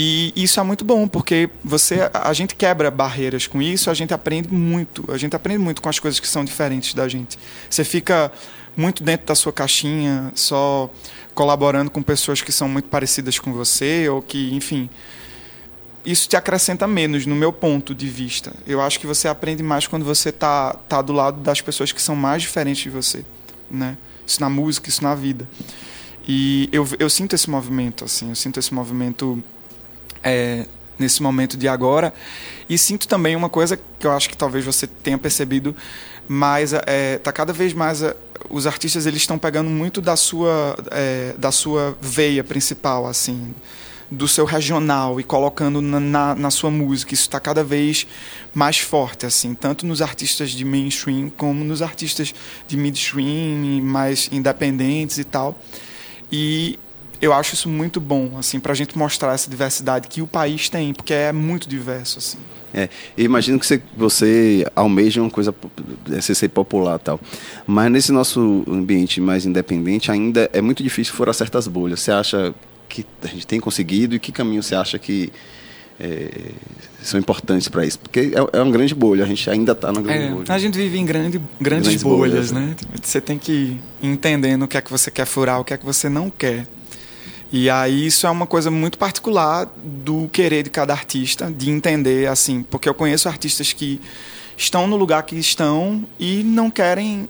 e 0.01 0.33
isso 0.37 0.61
é 0.61 0.63
muito 0.63 0.85
bom, 0.85 1.09
porque 1.09 1.51
você, 1.65 2.09
a 2.15 2.33
gente 2.33 2.55
quebra 2.55 2.89
barreiras 2.89 3.49
com 3.49 3.61
isso, 3.61 3.91
a 3.91 3.95
gente 3.95 4.15
aprende 4.15 4.49
muito. 4.49 5.05
A 5.11 5.19
gente 5.19 5.35
aprende 5.35 5.59
muito 5.59 5.83
com 5.83 5.89
as 5.89 5.99
coisas 5.99 6.21
que 6.21 6.29
são 6.29 6.45
diferentes 6.45 6.95
da 6.95 7.09
gente. 7.09 7.37
Você 7.69 7.83
fica 7.83 8.31
muito 8.77 9.03
dentro 9.03 9.27
da 9.27 9.35
sua 9.35 9.53
caixinha, 9.53 10.31
só 10.37 10.89
colaborando 11.35 11.91
com 11.91 12.01
pessoas 12.01 12.41
que 12.41 12.53
são 12.53 12.69
muito 12.69 12.89
parecidas 12.89 13.41
com 13.41 13.53
você, 13.53 14.09
ou 14.09 14.23
que, 14.23 14.55
enfim. 14.55 14.89
Isso 16.07 16.29
te 16.29 16.37
acrescenta 16.37 16.87
menos, 16.87 17.27
no 17.27 17.35
meu 17.35 17.53
ponto 17.53 17.93
de 17.93 18.07
vista. 18.07 18.53
Eu 18.69 18.81
acho 18.81 19.01
que 19.01 19.07
você 19.07 19.27
aprende 19.27 19.65
mais 19.65 19.89
quando 19.89 20.05
você 20.05 20.29
está 20.29 20.75
tá 20.75 21.03
do 21.03 21.13
lado 21.13 21.41
das 21.41 21.61
pessoas 21.61 21.91
que 21.91 22.01
são 22.01 22.15
mais 22.15 22.43
diferentes 22.43 22.85
de 22.85 22.91
você. 22.91 23.25
Né? 23.69 23.99
Isso 24.25 24.41
na 24.41 24.49
música, 24.49 24.89
isso 24.89 25.03
na 25.03 25.17
vida. 25.17 25.49
E 26.27 26.69
eu, 26.71 26.87
eu 27.01 27.11
sinto 27.11 27.35
esse 27.35 27.51
movimento, 27.51 28.05
assim, 28.05 28.29
eu 28.29 28.37
sinto 28.37 28.61
esse 28.61 28.73
movimento 28.73 29.43
é, 30.23 30.67
nesse 30.99 31.23
momento 31.23 31.57
de 31.57 31.69
agora. 31.69 32.13
E 32.69 32.77
sinto 32.77 33.07
também 33.09 33.37
uma 33.37 33.49
coisa 33.49 33.79
que 33.99 34.07
eu 34.07 34.13
acho 34.13 34.29
que 34.29 34.37
talvez 34.37 34.65
você 34.65 34.87
tenha 34.87 35.19
percebido, 35.19 35.75
mas 36.27 36.73
é, 36.73 37.19
tá 37.19 37.33
cada 37.33 37.53
vez 37.53 37.73
mais 37.73 38.03
é, 38.03 38.15
os 38.51 38.67
artistas 38.67 39.07
eles 39.07 39.23
estão 39.23 39.39
pegando 39.39 39.71
muito 39.71 40.01
da 40.01 40.17
sua 40.17 40.77
é, 40.91 41.35
da 41.39 41.51
sua 41.51 41.97
veia 42.01 42.45
principal 42.45 43.07
assim 43.07 43.55
do 44.11 44.27
seu 44.27 44.45
regional 44.45 45.21
e 45.21 45.25
colocando 45.25 45.81
na, 45.81 46.01
na, 46.01 46.35
na 46.35 46.51
sua 46.51 46.71
música. 46.71 47.13
Isso 47.13 47.25
está 47.25 47.39
cada 47.39 47.63
vez 47.63 48.07
mais 48.55 48.79
forte, 48.79 49.27
assim, 49.27 49.55
tanto 49.55 49.87
nos 49.87 50.01
artistas 50.01 50.51
de 50.51 50.65
mainstream 50.65 51.31
como 51.31 51.63
nos 51.63 51.83
artistas 51.83 52.35
de 52.67 52.77
midstream, 52.77 53.83
mais 53.83 54.29
independentes 54.33 55.19
e 55.19 55.25
tal. 55.25 55.59
E 56.33 56.79
eu 57.21 57.33
acho 57.33 57.55
isso 57.55 57.69
muito 57.69 58.01
bom, 58.01 58.37
assim, 58.39 58.61
para 58.61 58.73
a 58.73 58.75
gente 58.75 58.97
mostrar 58.97 59.35
essa 59.35 59.51
diversidade 59.51 60.09
que 60.09 60.23
o 60.23 60.27
país 60.27 60.69
tem, 60.69 60.93
porque 60.93 61.13
é 61.13 61.33
muito 61.33 61.69
diverso, 61.69 62.19
assim. 62.19 62.39
É, 62.73 62.89
eu 63.17 63.25
imagino 63.25 63.59
que 63.59 63.67
você, 63.67 63.81
você 63.97 64.67
almeja 64.77 65.23
uma 65.23 65.31
coisa, 65.31 65.55
é, 66.13 66.21
ser 66.21 66.49
popular 66.49 66.99
tal. 66.99 67.19
Mas 67.67 67.91
nesse 67.91 68.13
nosso 68.13 68.63
ambiente 68.69 69.21
mais 69.21 69.47
independente, 69.47 70.11
ainda 70.11 70.51
é 70.53 70.61
muito 70.61 70.83
difícil 70.83 71.15
furar 71.15 71.35
certas 71.35 71.67
bolhas. 71.67 72.01
Você 72.01 72.13
acha 72.13 72.55
que 72.89 73.05
a 73.23 73.27
gente 73.27 73.47
tem 73.47 73.59
conseguido 73.59 74.15
e 74.15 74.19
que 74.19 74.31
caminho 74.33 74.63
você 74.63 74.75
acha 74.75 74.99
que 74.99 75.33
é, 75.99 76.31
são 77.03 77.19
importantes 77.19 77.69
para 77.69 77.85
isso? 77.87 77.99
Porque 77.99 78.33
é, 78.35 78.59
é, 78.59 78.63
uma 78.63 78.71
grande 78.71 78.95
bolha, 78.95 79.25
a 79.25 79.27
gente 79.27 79.49
ainda 79.49 79.73
está 79.73 79.91
na 79.91 80.01
grande 80.01 80.25
é, 80.25 80.31
bolha. 80.31 80.45
A 80.49 80.59
gente 80.59 80.77
vive 80.77 80.99
em 80.99 81.07
grande, 81.07 81.39
grandes, 81.61 81.89
grandes 81.89 82.03
bolhas, 82.03 82.51
bolhas, 82.51 82.53
né? 82.53 82.77
Você 83.03 83.21
tem 83.21 83.39
que 83.39 83.53
ir 84.03 84.09
entendendo 84.09 84.65
o 84.65 84.69
que 84.69 84.77
é 84.77 84.81
que 84.83 84.91
você 84.91 85.11
quer 85.11 85.27
furar, 85.27 85.59
o 85.61 85.65
que 85.65 85.73
é 85.73 85.77
que 85.77 85.87
você 85.87 86.09
não 86.09 86.31
quer. 86.31 86.67
E 87.51 87.71
aí 87.71 88.07
isso 88.07 88.27
é 88.27 88.31
uma 88.31 88.47
coisa 88.47 88.71
muito 88.71 88.99
particular 88.99 89.67
do 89.83 90.29
querer 90.29 90.63
de 90.63 90.71
cada 90.71 90.93
artista, 90.93 91.51
de 91.51 91.71
entender 91.71 92.29
assim, 92.29 92.63
porque 92.63 92.89
eu 92.89 92.95
conheço 92.95 93.29
artistas 93.29 93.73
que 93.73 94.01
estão 94.57 94.87
no 94.87 94.97
lugar 94.97 95.23
que 95.23 95.37
estão 95.37 96.05
e 96.19 96.43
não 96.43 96.71
querem 96.71 97.29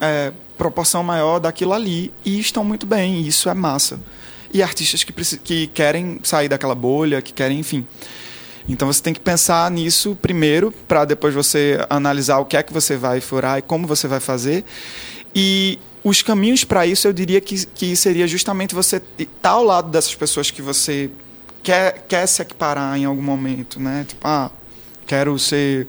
é, 0.00 0.32
proporção 0.56 1.02
maior 1.02 1.38
daquilo 1.38 1.74
ali 1.74 2.12
e 2.24 2.40
estão 2.40 2.64
muito 2.64 2.86
bem, 2.86 3.20
e 3.20 3.28
isso 3.28 3.48
é 3.50 3.54
massa. 3.54 4.00
E 4.52 4.62
artistas 4.62 5.04
que, 5.04 5.12
que 5.38 5.66
querem 5.68 6.18
sair 6.22 6.48
daquela 6.48 6.74
bolha, 6.74 7.20
que 7.20 7.34
querem, 7.34 7.58
enfim. 7.58 7.86
Então 8.66 8.86
você 8.86 9.02
tem 9.02 9.12
que 9.12 9.20
pensar 9.20 9.70
nisso 9.70 10.16
primeiro, 10.20 10.72
para 10.86 11.04
depois 11.04 11.34
você 11.34 11.78
analisar 11.90 12.38
o 12.38 12.44
que 12.46 12.56
é 12.56 12.62
que 12.62 12.72
você 12.72 12.96
vai 12.96 13.20
furar 13.20 13.58
e 13.58 13.62
como 13.62 13.86
você 13.86 14.08
vai 14.08 14.20
fazer. 14.20 14.64
E 15.34 15.78
os 16.08 16.22
caminhos 16.22 16.64
para 16.64 16.86
isso 16.86 17.06
eu 17.06 17.12
diria 17.12 17.40
que, 17.40 17.66
que 17.66 17.94
seria 17.94 18.26
justamente 18.26 18.74
você 18.74 18.96
estar 19.18 19.26
tá 19.40 19.50
ao 19.50 19.64
lado 19.64 19.90
dessas 19.90 20.14
pessoas 20.14 20.50
que 20.50 20.62
você 20.62 21.10
quer, 21.62 22.04
quer 22.08 22.26
se 22.26 22.42
equiparar 22.42 22.96
em 22.96 23.04
algum 23.04 23.22
momento, 23.22 23.80
né? 23.80 24.04
Tipo, 24.08 24.26
ah, 24.26 24.50
quero 25.06 25.38
ser 25.38 25.88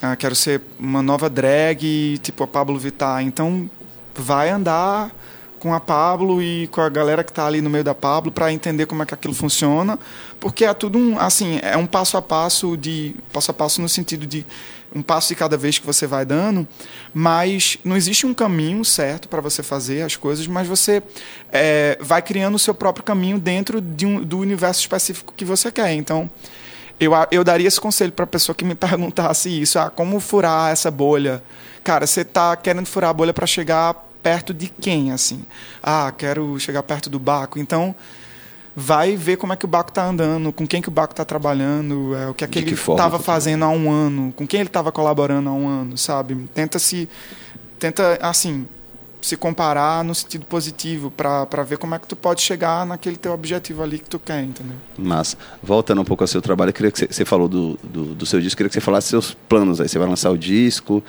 ah, 0.00 0.16
quero 0.16 0.34
ser 0.34 0.60
uma 0.78 1.02
nova 1.02 1.30
drag, 1.30 2.18
tipo 2.18 2.44
a 2.44 2.46
Pablo 2.46 2.78
Vittar. 2.78 3.22
Então 3.22 3.70
vai 4.14 4.50
andar 4.50 5.10
com 5.58 5.72
a 5.72 5.80
Pablo 5.80 6.42
e 6.42 6.66
com 6.68 6.82
a 6.82 6.90
galera 6.90 7.24
que 7.24 7.30
está 7.30 7.46
ali 7.46 7.62
no 7.62 7.70
meio 7.70 7.82
da 7.82 7.94
Pablo 7.94 8.30
para 8.30 8.52
entender 8.52 8.84
como 8.84 9.02
é 9.02 9.06
que 9.06 9.14
aquilo 9.14 9.32
funciona, 9.32 9.98
porque 10.38 10.66
é 10.66 10.74
tudo 10.74 10.98
um, 10.98 11.18
assim, 11.18 11.58
é 11.62 11.74
um 11.74 11.86
passo 11.86 12.18
a 12.18 12.22
passo 12.22 12.76
de 12.76 13.16
passo 13.32 13.50
a 13.50 13.54
passo 13.54 13.80
no 13.80 13.88
sentido 13.88 14.26
de 14.26 14.44
um 14.94 15.02
passo 15.02 15.28
de 15.28 15.34
cada 15.34 15.56
vez 15.56 15.78
que 15.78 15.86
você 15.86 16.06
vai 16.06 16.24
dando, 16.24 16.66
mas 17.12 17.78
não 17.84 17.96
existe 17.96 18.26
um 18.26 18.32
caminho 18.32 18.84
certo 18.84 19.28
para 19.28 19.40
você 19.40 19.62
fazer 19.62 20.02
as 20.02 20.16
coisas, 20.16 20.46
mas 20.46 20.68
você 20.68 21.02
é, 21.52 21.98
vai 22.00 22.22
criando 22.22 22.54
o 22.54 22.58
seu 22.58 22.74
próprio 22.74 23.04
caminho 23.04 23.38
dentro 23.38 23.80
de 23.80 24.06
um, 24.06 24.22
do 24.22 24.38
universo 24.38 24.80
específico 24.80 25.34
que 25.36 25.44
você 25.44 25.72
quer. 25.72 25.92
Então, 25.94 26.30
eu, 27.00 27.12
eu 27.30 27.42
daria 27.42 27.66
esse 27.66 27.80
conselho 27.80 28.12
para 28.12 28.24
a 28.24 28.28
pessoa 28.28 28.54
que 28.54 28.64
me 28.64 28.74
perguntasse 28.76 29.48
isso, 29.48 29.78
ah, 29.78 29.90
como 29.90 30.20
furar 30.20 30.70
essa 30.70 30.90
bolha? 30.90 31.42
Cara, 31.82 32.06
você 32.06 32.20
está 32.20 32.56
querendo 32.56 32.86
furar 32.86 33.10
a 33.10 33.14
bolha 33.14 33.34
para 33.34 33.46
chegar 33.46 33.94
perto 34.22 34.54
de 34.54 34.68
quem, 34.68 35.12
assim? 35.12 35.44
Ah, 35.82 36.12
quero 36.16 36.58
chegar 36.58 36.82
perto 36.82 37.10
do 37.10 37.18
Baco. 37.18 37.58
Então, 37.58 37.94
vai 38.76 39.16
ver 39.16 39.36
como 39.36 39.52
é 39.52 39.56
que 39.56 39.64
o 39.64 39.68
Baco 39.68 39.90
está 39.90 40.04
andando, 40.04 40.52
com 40.52 40.66
quem 40.66 40.82
que 40.82 40.88
o 40.88 40.90
Baco 40.90 41.12
está 41.12 41.24
trabalhando, 41.24 42.14
é, 42.16 42.28
o 42.28 42.34
que, 42.34 42.44
é 42.44 42.48
que 42.48 42.58
ele 42.58 42.72
estava 42.72 43.18
fazendo 43.18 43.64
há 43.64 43.68
um 43.68 43.90
ano, 43.90 44.32
com 44.34 44.46
quem 44.46 44.60
ele 44.60 44.68
estava 44.68 44.90
colaborando 44.90 45.48
há 45.48 45.52
um 45.52 45.68
ano, 45.68 45.96
sabe? 45.96 46.34
Tenta 46.52 46.78
se, 46.78 47.08
tenta 47.78 48.18
assim, 48.20 48.66
se 49.24 49.36
comparar 49.36 50.04
no 50.04 50.14
sentido 50.14 50.44
positivo 50.44 51.10
para 51.10 51.62
ver 51.62 51.78
como 51.78 51.94
é 51.94 51.98
que 51.98 52.06
tu 52.06 52.14
pode 52.14 52.42
chegar 52.42 52.84
naquele 52.84 53.16
teu 53.16 53.32
objetivo 53.32 53.82
ali 53.82 53.98
que 53.98 54.08
tu 54.08 54.18
quer, 54.18 54.42
entendeu? 54.42 54.76
Mas 54.98 55.36
voltando 55.62 56.02
um 56.02 56.04
pouco 56.04 56.24
ao 56.24 56.28
seu 56.28 56.42
trabalho, 56.42 56.70
eu 56.70 56.74
queria 56.74 56.90
que 56.90 56.98
você, 56.98 57.06
você 57.06 57.24
falou 57.24 57.48
do, 57.48 57.78
do, 57.82 58.14
do, 58.14 58.26
seu 58.26 58.40
disco, 58.40 58.56
queria 58.56 58.68
que 58.68 58.74
você 58.74 58.80
falasse 58.80 59.08
seus 59.08 59.32
planos 59.32 59.80
aí. 59.80 59.88
Você 59.88 59.98
vai 59.98 60.08
lançar 60.08 60.30
o 60.30 60.36
disco, 60.36 61.02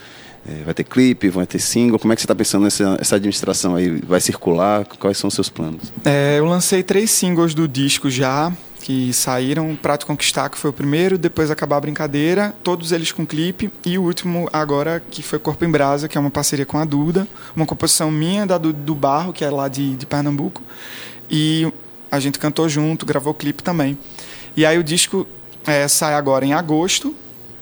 é, 0.47 0.63
vai 0.63 0.73
ter 0.73 0.84
clipe, 0.84 1.29
vai 1.29 1.47
ter 1.47 1.60
single. 1.60 1.97
Como 1.97 2.13
é 2.13 2.15
que 2.15 2.21
você 2.21 2.25
está 2.25 2.36
pensando 2.36 2.63
nessa 2.63 2.97
essa 2.99 3.15
administração 3.15 3.75
aí? 3.75 3.99
Vai 4.01 4.21
circular? 4.21 4.86
Quais 4.86 5.17
são 5.17 5.27
os 5.27 5.34
seus 5.34 5.49
planos? 5.49 5.91
É, 6.03 6.38
eu 6.38 6.45
lancei 6.45 6.84
três 6.84 7.10
singles 7.10 7.55
do 7.55 7.67
disco 7.67 8.10
já, 8.10 8.53
que 8.81 9.12
saíram. 9.12 9.75
Prato 9.75 10.05
Conquistar, 10.05 10.49
que 10.49 10.58
foi 10.58 10.69
o 10.69 10.73
primeiro, 10.73 11.17
depois 11.17 11.49
Acabar 11.49 11.77
a 11.77 11.81
Brincadeira, 11.81 12.53
todos 12.63 12.91
eles 12.91 13.12
com 13.12 13.25
clipe. 13.25 13.71
E 13.84 13.97
o 13.97 14.03
último 14.03 14.47
agora, 14.53 15.01
que 15.10 15.23
foi 15.23 15.39
Corpo 15.39 15.65
em 15.65 15.69
Brasa, 15.71 16.08
que 16.08 16.15
é 16.15 16.21
uma 16.21 16.29
parceria 16.29 16.65
com 16.65 16.77
a 16.77 16.86
Duda. 16.86 17.27
Uma 17.55 17.65
composição 17.65 18.12
minha, 18.12 18.45
da 18.45 18.60
Duda 18.60 18.77
do 18.79 18.93
Barro, 18.93 19.34
que 19.34 19.43
é 19.43 19.49
lá 19.49 19.67
de, 19.67 19.95
de 19.95 20.05
Pernambuco. 20.05 20.62
E 21.27 21.73
a 22.12 22.19
gente 22.19 22.38
cantou 22.38 22.69
junto, 22.69 23.03
gravou 23.03 23.34
clipe 23.34 23.63
também. 23.63 23.97
E 24.55 24.63
aí 24.63 24.77
o 24.77 24.84
disco 24.84 25.25
é, 25.65 25.88
sai 25.88 26.13
agora 26.13 26.45
em 26.45 26.53
agosto, 26.53 27.15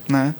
né? 0.09 0.35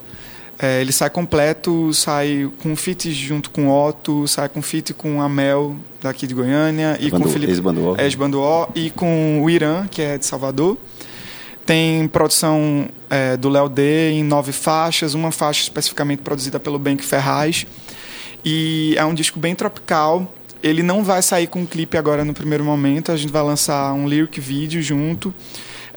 É, 0.60 0.82
ele 0.82 0.92
sai 0.92 1.10
completo, 1.10 1.94
sai 1.94 2.50
com 2.62 2.76
fit 2.76 3.12
junto 3.12 3.50
com 3.50 3.70
Otto, 3.70 4.28
sai 4.28 4.48
com 4.48 4.62
fit 4.62 4.94
com 4.94 5.22
a 5.22 5.28
Mel 5.28 5.76
daqui 6.02 6.28
de 6.28 6.34
Goiânia 6.34 6.98
e 7.00 7.10
Bandu, 7.10 7.24
com 7.24 7.30
Felipe 7.30 7.52
ex-Banduó 8.00 8.68
e 8.76 8.90
com 8.92 9.42
o 9.42 9.50
Irã, 9.50 9.88
que 9.90 10.02
é 10.02 10.18
de 10.18 10.26
Salvador. 10.26 10.78
Tem 11.66 12.08
produção 12.08 12.88
é, 13.10 13.38
do 13.38 13.50
Léo 13.50 13.70
D 13.70 14.12
em 14.12 14.24
nove 14.24 14.52
faixas, 14.52 15.14
uma 15.14 15.32
faixa 15.32 15.62
especificamente 15.62 16.22
produzida 16.22 16.60
pelo 16.60 16.78
Bank 16.78 17.04
Ferraz. 17.04 17.66
E 18.44 18.94
é 18.98 19.06
um 19.06 19.14
disco 19.14 19.40
bem 19.40 19.56
tropical. 19.56 20.34
Ele 20.62 20.84
não 20.84 21.04
vai 21.04 21.22
sair 21.22 21.48
com 21.48 21.62
um 21.62 21.66
clipe 21.66 21.98
agora 21.98 22.24
no 22.24 22.34
primeiro 22.34 22.64
momento, 22.64 23.12
a 23.12 23.18
gente 23.18 23.32
vai 23.32 23.44
lançar 23.44 23.94
um 23.94 24.08
lyric 24.08 24.40
vídeo 24.40 24.82
junto 24.82 25.34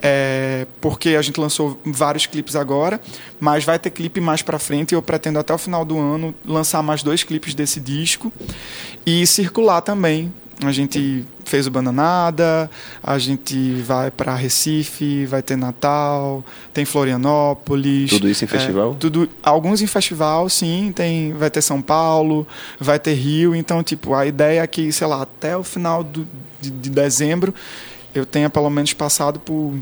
é, 0.09 0.69
porque 0.81 1.11
a 1.11 1.23
gente 1.23 1.41
lançou 1.41 1.81
vários 1.85 2.27
clipes 2.27 2.55
agora, 2.55 3.01
mas 3.41 3.65
vai 3.65 3.77
ter 3.77 3.91
clipe 3.91 4.21
mais 4.21 4.41
para 4.41 4.57
frente. 4.57 4.95
Eu 4.95 5.03
pretendo 5.03 5.37
até 5.37 5.53
o 5.53 5.59
final 5.59 5.85
do 5.85 5.99
ano 5.99 6.33
lançar 6.45 6.81
mais 6.81 7.03
dois 7.03 7.25
clipes 7.25 7.57
desse 7.57 7.81
disco 7.81 8.33
e 9.05 9.27
circular 9.27 9.81
também. 9.81 10.33
A 10.63 10.71
gente 10.71 11.27
fez 11.45 11.67
o 11.67 11.71
Bananada, 11.73 12.71
a 13.03 13.19
gente 13.19 13.75
vai 13.83 14.11
para 14.11 14.35
Recife, 14.37 15.27
vai 15.27 15.43
ter 15.43 15.57
Natal, 15.57 16.45
tem 16.73 16.85
Florianópolis. 16.85 18.09
Tudo 18.09 18.29
isso 18.29 18.45
em 18.45 18.47
festival? 18.47 18.93
É, 18.93 18.95
tudo, 18.95 19.29
alguns 19.43 19.83
em 19.83 19.89
festival, 19.89 20.49
sim. 20.49 20.93
Tem, 20.95 21.33
vai 21.33 21.51
ter 21.51 21.63
São 21.63 21.83
Paulo, 21.83 22.47
vai 22.79 23.01
ter 23.01 23.15
Rio. 23.15 23.57
Então, 23.57 23.83
tipo, 23.83 24.15
a 24.15 24.25
ideia 24.25 24.63
é 24.63 24.67
que, 24.69 24.93
sei 24.93 25.09
lá, 25.09 25.23
até 25.23 25.57
o 25.57 25.65
final 25.65 26.05
do, 26.05 26.27
de, 26.61 26.71
de 26.71 26.91
dezembro 26.91 27.53
eu 28.15 28.25
tenha 28.25 28.49
pelo 28.49 28.71
menos 28.71 28.95
passado 28.95 29.39
por 29.39 29.75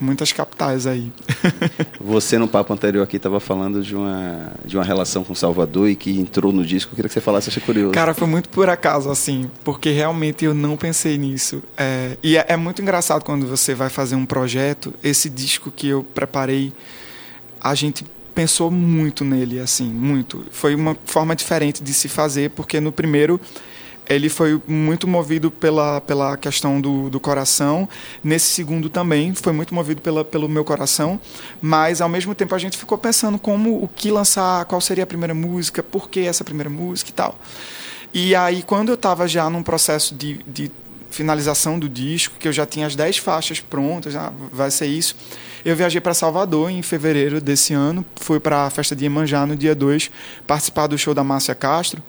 muitas 0.00 0.32
capitais 0.32 0.86
aí. 0.86 1.12
você 2.00 2.38
no 2.38 2.48
papo 2.48 2.72
anterior 2.72 3.02
aqui 3.02 3.16
estava 3.16 3.38
falando 3.38 3.82
de 3.82 3.94
uma, 3.94 4.52
de 4.64 4.76
uma 4.76 4.84
relação 4.84 5.22
com 5.22 5.34
Salvador 5.34 5.88
e 5.88 5.96
que 5.96 6.18
entrou 6.18 6.52
no 6.52 6.64
disco. 6.64 6.92
Eu 6.92 6.96
queria 6.96 7.08
que 7.08 7.14
você 7.14 7.20
falasse, 7.20 7.48
achei 7.48 7.62
curioso. 7.62 7.92
Cara, 7.92 8.14
foi 8.14 8.26
muito 8.26 8.48
por 8.48 8.68
acaso, 8.68 9.10
assim, 9.10 9.50
porque 9.62 9.90
realmente 9.90 10.44
eu 10.44 10.54
não 10.54 10.76
pensei 10.76 11.18
nisso. 11.18 11.62
É, 11.76 12.16
e 12.22 12.36
é, 12.36 12.46
é 12.48 12.56
muito 12.56 12.80
engraçado 12.82 13.24
quando 13.24 13.46
você 13.46 13.74
vai 13.74 13.90
fazer 13.90 14.16
um 14.16 14.26
projeto, 14.26 14.92
esse 15.02 15.28
disco 15.28 15.70
que 15.70 15.88
eu 15.88 16.02
preparei, 16.02 16.72
a 17.60 17.74
gente 17.74 18.04
pensou 18.34 18.70
muito 18.70 19.24
nele, 19.24 19.60
assim, 19.60 19.84
muito. 19.84 20.46
Foi 20.50 20.74
uma 20.74 20.96
forma 21.04 21.36
diferente 21.36 21.82
de 21.82 21.92
se 21.92 22.08
fazer, 22.08 22.50
porque 22.50 22.80
no 22.80 22.90
primeiro 22.90 23.40
ele 24.10 24.28
foi 24.28 24.60
muito 24.66 25.06
movido 25.06 25.52
pela, 25.52 26.00
pela 26.00 26.36
questão 26.36 26.80
do, 26.80 27.08
do 27.08 27.20
coração. 27.20 27.88
Nesse 28.24 28.46
segundo 28.46 28.90
também 28.90 29.32
foi 29.36 29.52
muito 29.52 29.72
movido 29.72 30.02
pela, 30.02 30.24
pelo 30.24 30.48
meu 30.48 30.64
coração, 30.64 31.18
mas 31.62 32.00
ao 32.00 32.08
mesmo 32.08 32.34
tempo 32.34 32.52
a 32.52 32.58
gente 32.58 32.76
ficou 32.76 32.98
pensando 32.98 33.38
como 33.38 33.80
o 33.80 33.86
que 33.86 34.10
lançar, 34.10 34.64
qual 34.64 34.80
seria 34.80 35.04
a 35.04 35.06
primeira 35.06 35.32
música, 35.32 35.80
por 35.80 36.10
que 36.10 36.20
essa 36.20 36.42
primeira 36.42 36.68
música 36.68 37.10
e 37.10 37.12
tal. 37.12 37.38
E 38.12 38.34
aí 38.34 38.64
quando 38.64 38.88
eu 38.88 38.96
estava 38.96 39.28
já 39.28 39.48
num 39.48 39.62
processo 39.62 40.12
de, 40.12 40.40
de 40.44 40.72
finalização 41.10 41.78
do 41.78 41.88
disco, 41.88 42.36
que 42.38 42.48
eu 42.48 42.52
já 42.52 42.64
tinha 42.64 42.86
as 42.86 42.96
10 42.96 43.18
faixas 43.18 43.60
prontas, 43.60 44.12
já 44.12 44.32
vai 44.52 44.70
ser 44.70 44.86
isso. 44.86 45.16
Eu 45.64 45.76
viajei 45.76 46.00
para 46.00 46.14
Salvador 46.14 46.70
em 46.70 46.80
fevereiro 46.80 47.40
desse 47.40 47.74
ano, 47.74 48.04
fui 48.16 48.40
para 48.40 48.64
a 48.64 48.70
festa 48.70 48.96
de 48.96 49.04
Iemanjá 49.04 49.44
no 49.44 49.54
dia 49.54 49.74
2, 49.74 50.10
participar 50.46 50.86
do 50.86 50.96
show 50.96 51.12
da 51.12 51.22
Márcia 51.22 51.54
Castro. 51.54 52.02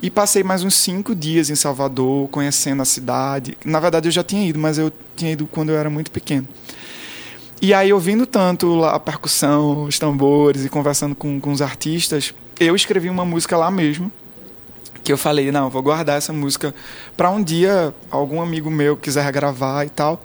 E 0.00 0.10
passei 0.10 0.42
mais 0.42 0.62
uns 0.62 0.74
cinco 0.74 1.14
dias 1.14 1.50
em 1.50 1.54
Salvador, 1.54 2.28
conhecendo 2.28 2.82
a 2.82 2.84
cidade. 2.84 3.56
Na 3.64 3.80
verdade, 3.80 4.08
eu 4.08 4.12
já 4.12 4.22
tinha 4.22 4.46
ido, 4.48 4.58
mas 4.58 4.78
eu 4.78 4.92
tinha 5.16 5.32
ido 5.32 5.46
quando 5.46 5.70
eu 5.70 5.76
era 5.76 5.90
muito 5.90 6.10
pequeno. 6.10 6.46
E 7.60 7.72
aí, 7.72 7.92
ouvindo 7.92 8.26
tanto 8.26 8.84
a 8.84 8.98
percussão, 8.98 9.84
os 9.84 9.98
tambores 9.98 10.64
e 10.64 10.68
conversando 10.68 11.14
com, 11.14 11.40
com 11.40 11.52
os 11.52 11.62
artistas, 11.62 12.34
eu 12.58 12.74
escrevi 12.74 13.08
uma 13.08 13.24
música 13.24 13.56
lá 13.56 13.70
mesmo. 13.70 14.10
Que 15.02 15.12
eu 15.12 15.18
falei, 15.18 15.50
não, 15.50 15.68
vou 15.68 15.82
guardar 15.82 16.18
essa 16.18 16.32
música 16.32 16.74
para 17.16 17.30
um 17.30 17.42
dia 17.42 17.94
algum 18.10 18.40
amigo 18.40 18.70
meu 18.70 18.96
quiser 18.96 19.30
gravar 19.32 19.84
e 19.84 19.90
tal. 19.90 20.22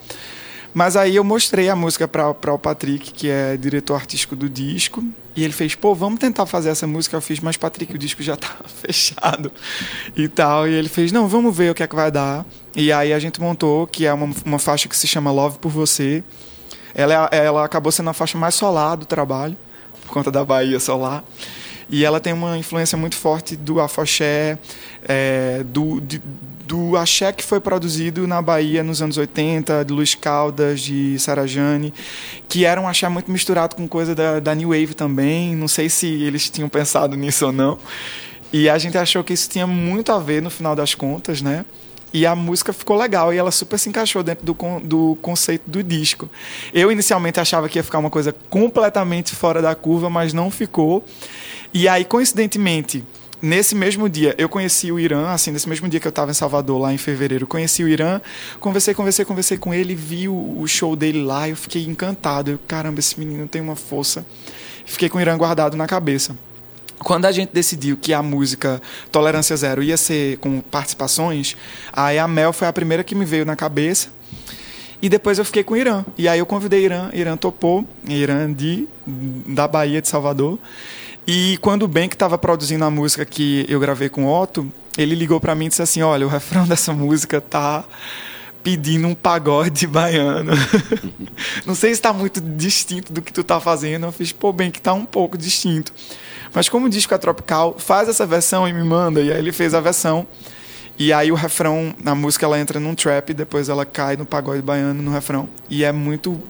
Mas 0.73 0.95
aí 0.95 1.15
eu 1.15 1.23
mostrei 1.23 1.69
a 1.69 1.75
música 1.75 2.07
para 2.07 2.53
o 2.53 2.59
Patrick, 2.59 3.11
que 3.11 3.29
é 3.29 3.57
diretor 3.57 3.95
artístico 3.95 4.35
do 4.35 4.47
disco, 4.47 5.03
e 5.35 5.43
ele 5.43 5.53
fez, 5.53 5.73
pô, 5.73 5.95
vamos 5.95 6.19
tentar 6.19 6.45
fazer 6.45 6.69
essa 6.69 6.85
música. 6.85 7.15
Eu 7.15 7.21
fiz, 7.21 7.39
mas 7.39 7.57
Patrick, 7.57 7.93
o 7.95 7.97
disco 7.97 8.21
já 8.21 8.35
tá 8.35 8.55
fechado 8.81 9.51
e 10.15 10.27
tal. 10.27 10.67
E 10.67 10.73
ele 10.73 10.89
fez, 10.89 11.11
não, 11.11 11.27
vamos 11.27 11.55
ver 11.55 11.71
o 11.71 11.75
que 11.75 11.81
é 11.81 11.87
que 11.87 11.95
vai 11.95 12.11
dar. 12.11 12.45
E 12.75 12.91
aí 12.91 13.13
a 13.13 13.19
gente 13.19 13.41
montou, 13.41 13.87
que 13.87 14.05
é 14.05 14.13
uma, 14.13 14.29
uma 14.45 14.59
faixa 14.59 14.87
que 14.87 14.95
se 14.95 15.07
chama 15.07 15.31
Love 15.31 15.57
por 15.57 15.71
Você. 15.71 16.23
Ela, 16.93 17.29
é, 17.31 17.45
ela 17.45 17.63
acabou 17.63 17.91
sendo 17.91 18.09
a 18.09 18.13
faixa 18.13 18.37
mais 18.37 18.55
solar 18.55 18.97
do 18.97 19.05
trabalho, 19.05 19.57
por 20.01 20.11
conta 20.11 20.31
da 20.31 20.45
Bahia 20.45 20.79
solar. 20.79 21.23
E 21.89 22.03
ela 22.03 22.19
tem 22.19 22.33
uma 22.33 22.57
influência 22.57 22.97
muito 22.97 23.15
forte 23.15 23.55
do 23.55 23.79
afoxé, 23.79 24.57
é, 25.07 25.63
do, 25.63 26.01
de, 26.01 26.21
do 26.65 26.97
axé 26.97 27.31
que 27.31 27.43
foi 27.43 27.61
produzido 27.61 28.27
na 28.27 28.41
Bahia 28.41 28.83
nos 28.83 29.01
anos 29.01 29.17
80, 29.17 29.85
de 29.85 29.93
Luiz 29.93 30.13
Caldas, 30.13 30.81
de 30.81 31.17
Sarajane, 31.17 31.93
que 32.49 32.65
era 32.65 32.79
um 32.79 32.87
axé 32.87 33.07
muito 33.07 33.31
misturado 33.31 33.75
com 33.75 33.87
coisa 33.87 34.13
da, 34.13 34.39
da 34.39 34.53
New 34.53 34.69
Wave 34.69 34.93
também. 34.93 35.55
Não 35.55 35.67
sei 35.67 35.87
se 35.87 36.07
eles 36.07 36.49
tinham 36.49 36.67
pensado 36.67 37.15
nisso 37.15 37.45
ou 37.45 37.51
não. 37.53 37.79
E 38.51 38.69
a 38.69 38.77
gente 38.77 38.97
achou 38.97 39.23
que 39.23 39.33
isso 39.33 39.49
tinha 39.49 39.65
muito 39.65 40.11
a 40.11 40.19
ver 40.19 40.41
no 40.41 40.49
final 40.49 40.75
das 40.75 40.93
contas, 40.93 41.41
né? 41.41 41.63
E 42.13 42.25
a 42.25 42.35
música 42.35 42.71
ficou 42.71 42.97
legal 42.97 43.33
e 43.33 43.37
ela 43.37 43.51
super 43.51 43.77
se 43.77 43.89
encaixou 43.89 44.23
dentro 44.23 44.45
do, 44.45 44.55
do 44.81 45.17
conceito 45.21 45.69
do 45.69 45.83
disco. 45.83 46.29
Eu 46.73 46.91
inicialmente 46.91 47.39
achava 47.39 47.67
que 47.67 47.77
ia 47.77 47.83
ficar 47.83 47.99
uma 47.99 48.09
coisa 48.09 48.33
completamente 48.49 49.35
fora 49.35 49.61
da 49.61 49.75
curva, 49.75 50.09
mas 50.09 50.33
não 50.33 50.49
ficou. 50.49 51.05
E 51.73 51.87
aí, 51.87 52.05
coincidentemente, 52.05 53.03
nesse 53.41 53.75
mesmo 53.75 54.09
dia, 54.09 54.33
eu 54.37 54.49
conheci 54.49 54.91
o 54.91 54.99
Irã, 54.99 55.29
assim, 55.29 55.51
nesse 55.51 55.67
mesmo 55.67 55.87
dia 55.87 55.99
que 55.99 56.07
eu 56.07 56.09
estava 56.09 56.31
em 56.31 56.33
Salvador, 56.33 56.79
lá 56.79 56.93
em 56.93 56.97
fevereiro, 56.97 57.45
conheci 57.45 57.83
o 57.83 57.87
Irã, 57.87 58.21
conversei, 58.59 58.93
conversei, 58.93 59.25
conversei 59.25 59.57
com 59.57 59.73
ele, 59.73 59.95
vi 59.95 60.27
o, 60.27 60.59
o 60.59 60.67
show 60.67 60.95
dele 60.95 61.21
lá, 61.21 61.47
eu 61.47 61.55
fiquei 61.55 61.85
encantado. 61.85 62.51
Eu, 62.51 62.59
caramba, 62.67 62.99
esse 62.99 63.19
menino 63.19 63.47
tem 63.47 63.61
uma 63.61 63.75
força. 63.75 64.25
Fiquei 64.85 65.09
com 65.09 65.17
o 65.17 65.21
Irã 65.21 65.37
guardado 65.37 65.75
na 65.75 65.85
cabeça. 65.85 66.35
Quando 66.99 67.25
a 67.25 67.31
gente 67.31 67.51
decidiu 67.53 67.95
que 67.95 68.11
a 68.11 68.23
música 68.23 68.81
Tolerância 69.11 69.55
Zero 69.55 69.83
ia 69.83 69.97
ser 69.97 70.37
com 70.37 70.61
participações, 70.61 71.55
aí 71.93 72.17
a 72.17 72.27
Mel 72.27 72.51
foi 72.51 72.67
a 72.67 72.73
primeira 72.73 73.03
que 73.03 73.13
me 73.13 73.23
veio 73.23 73.45
na 73.45 73.55
cabeça. 73.55 74.09
E 74.99 75.09
depois 75.09 75.37
eu 75.37 75.45
fiquei 75.45 75.63
com 75.63 75.75
o 75.75 75.77
Irã. 75.77 76.03
E 76.17 76.27
aí 76.27 76.39
eu 76.39 76.45
convidei 76.45 76.83
Irã, 76.83 77.11
Irã 77.13 77.37
topou, 77.37 77.87
Irã 78.07 78.51
de, 78.51 78.87
da 79.05 79.67
Bahia 79.67 80.01
de 80.01 80.07
Salvador. 80.07 80.57
E 81.27 81.57
quando 81.57 81.83
o 81.83 81.87
Ben 81.89 82.07
que 82.07 82.15
estava 82.15 82.37
produzindo 82.37 82.85
a 82.85 82.89
música 82.89 83.25
que 83.25 83.65
eu 83.67 83.81
gravei 83.81 84.07
com 84.07 84.23
o 84.23 84.41
Otto, 84.41 84.71
ele 84.97 85.13
ligou 85.13 85.41
para 85.41 85.53
mim 85.53 85.65
e 85.65 85.69
disse 85.69 85.81
assim: 85.81 86.01
"Olha, 86.01 86.25
o 86.25 86.29
refrão 86.29 86.63
dessa 86.65 86.93
música 86.93 87.41
tá 87.41 87.83
pedindo 88.63 89.07
um 89.07 89.13
pagode 89.13 89.85
baiano. 89.85 90.53
Não 91.67 91.75
sei 91.75 91.89
se 91.89 91.99
está 91.99 92.13
muito 92.13 92.39
distinto 92.39 93.11
do 93.11 93.21
que 93.21 93.33
tu 93.33 93.43
tá 93.43 93.59
fazendo". 93.59 94.05
Eu 94.05 94.11
fiz: 94.13 94.31
"Pô, 94.31 94.53
Ben, 94.53 94.71
que 94.71 94.81
tá 94.81 94.93
um 94.93 95.05
pouco 95.05 95.37
distinto". 95.37 95.91
Mas 96.53 96.69
como 96.69 96.85
o 96.85 96.89
disco 96.89 97.13
é 97.13 97.17
tropical, 97.17 97.75
faz 97.77 98.07
essa 98.07 98.25
versão 98.25 98.65
e 98.65 98.71
me 98.71 98.83
manda. 98.83 99.19
E 99.19 99.29
aí 99.29 99.37
ele 99.37 99.51
fez 99.51 99.73
a 99.73 99.81
versão. 99.81 100.25
E 100.99 101.13
aí 101.13 101.31
o 101.31 101.35
refrão, 101.35 101.93
na 102.03 102.15
música 102.15 102.45
ela 102.45 102.59
entra 102.59 102.79
num 102.79 102.95
trap, 102.95 103.31
depois 103.31 103.69
ela 103.69 103.85
cai 103.85 104.17
no 104.17 104.25
pagode 104.25 104.63
baiano 104.63 105.03
no 105.03 105.11
refrão. 105.11 105.47
E 105.69 105.83
é 105.83 105.91
muito 105.91 106.41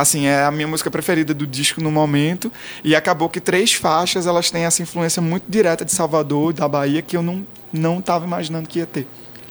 assim, 0.00 0.26
é 0.26 0.44
a 0.44 0.50
minha 0.50 0.66
música 0.66 0.90
preferida 0.90 1.32
do 1.32 1.46
disco 1.46 1.80
no 1.80 1.90
momento. 1.90 2.52
E 2.82 2.94
acabou 2.94 3.28
que 3.28 3.40
três 3.40 3.72
faixas, 3.72 4.26
elas 4.26 4.50
têm 4.50 4.64
essa 4.64 4.82
influência 4.82 5.22
muito 5.22 5.44
direta 5.48 5.84
de 5.84 5.92
Salvador, 5.92 6.52
da 6.52 6.68
Bahia, 6.68 7.02
que 7.02 7.16
eu 7.16 7.22
não 7.22 7.44
não 7.72 8.00
estava 8.00 8.24
imaginando 8.24 8.68
que 8.68 8.80
ia 8.80 8.86
ter. 8.86 9.06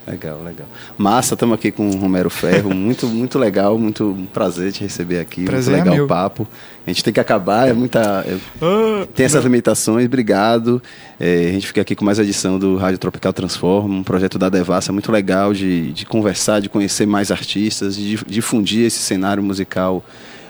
Legal, 0.09 0.41
legal. 0.41 0.67
Massa, 0.97 1.35
estamos 1.35 1.53
aqui 1.53 1.71
com 1.71 1.87
o 1.87 1.95
Romero 1.95 2.31
Ferro. 2.31 2.73
Muito, 2.73 3.05
muito 3.05 3.37
legal, 3.37 3.77
muito 3.77 4.27
prazer 4.33 4.71
te 4.71 4.81
receber 4.81 5.19
aqui. 5.19 5.45
Prazer 5.45 5.75
muito 5.75 5.87
é 5.87 5.91
legal 5.91 6.05
o 6.05 6.07
papo. 6.07 6.47
A 6.85 6.89
gente 6.89 7.03
tem 7.03 7.13
que 7.13 7.19
acabar, 7.19 7.69
é 7.69 7.73
muita. 7.73 8.25
É, 8.27 8.37
ah, 8.59 9.07
tem 9.13 9.23
essas 9.23 9.43
limitações, 9.43 10.07
obrigado. 10.07 10.81
É, 11.19 11.49
a 11.49 11.51
gente 11.51 11.67
fica 11.67 11.81
aqui 11.81 11.95
com 11.95 12.03
mais 12.03 12.17
edição 12.17 12.57
do 12.57 12.75
Rádio 12.75 12.97
Tropical 12.97 13.31
Transforma, 13.31 13.93
um 13.93 14.03
projeto 14.03 14.39
da 14.39 14.49
Devassa 14.49 14.91
muito 14.91 15.11
legal 15.11 15.53
de, 15.53 15.91
de 15.91 16.05
conversar, 16.07 16.59
de 16.59 16.69
conhecer 16.69 17.05
mais 17.05 17.29
artistas, 17.29 17.95
de 17.95 18.17
difundir 18.25 18.87
esse 18.87 18.97
cenário 18.97 19.43
musical 19.43 20.03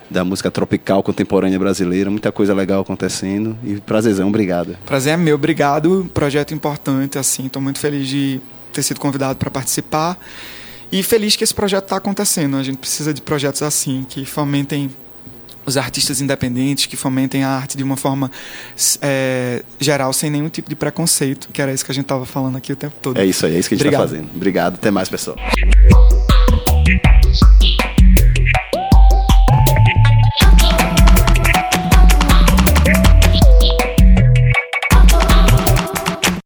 da 0.10 0.24
música 0.24 0.50
tropical 0.50 1.04
contemporânea 1.04 1.60
brasileira. 1.60 2.10
Muita 2.10 2.32
coisa 2.32 2.54
legal 2.54 2.82
acontecendo. 2.82 3.58
E 3.64 3.76
prazerzão, 3.80 4.28
obrigado. 4.28 4.78
Prazer 4.86 5.14
é 5.14 5.18
meu, 5.18 5.36
obrigado. 5.36 6.10
Projeto 6.14 6.54
importante, 6.54 7.18
assim. 7.18 7.46
Estou 7.46 7.62
muito 7.62 7.80
feliz 7.80 8.08
de 8.08 8.42
ter 8.74 8.84
sido 8.84 9.00
convidado 9.00 9.38
para 9.38 9.52
participar. 9.52 10.18
E 10.92 11.04
feliz 11.04 11.36
que 11.36 11.44
esse 11.44 11.54
projeto 11.54 11.84
está 11.84 11.98
acontecendo. 11.98 12.58
A 12.58 12.64
gente 12.64 12.78
precisa 12.78 13.14
de 13.14 13.22
projetos 13.22 13.62
assim, 13.62 14.06
que 14.08 14.26
fomentem 14.26 14.90
os 15.66 15.78
artistas 15.78 16.20
independentes, 16.20 16.88
que 16.88 16.98
fomentem 16.98 17.44
a 17.44 17.50
arte 17.50 17.78
de 17.78 17.84
uma 17.84 17.96
forma 17.96 18.32
é, 19.02 19.64
geral, 19.80 20.12
sem 20.12 20.30
nenhum 20.30 20.50
tipo 20.50 20.68
de 20.68 20.76
preconceito, 20.76 21.50
que 21.54 21.62
era 21.62 21.72
isso 21.72 21.86
que 21.86 21.92
a 21.92 21.96
gente 21.96 22.06
estava 22.06 22.26
falando 22.26 22.58
aqui 22.58 22.74
o 22.74 22.76
tempo 22.76 22.96
todo. 23.02 23.18
É 23.18 23.26
isso 23.26 23.46
aí, 23.46 23.56
é 23.56 23.60
isso 23.60 23.70
que 23.70 23.76
a 23.76 23.78
gente 23.78 23.88
está 23.88 24.00
fazendo. 24.00 24.30
Obrigado, 24.36 24.76
até 24.76 24.90
mais, 24.90 25.08
pessoal. 25.08 25.38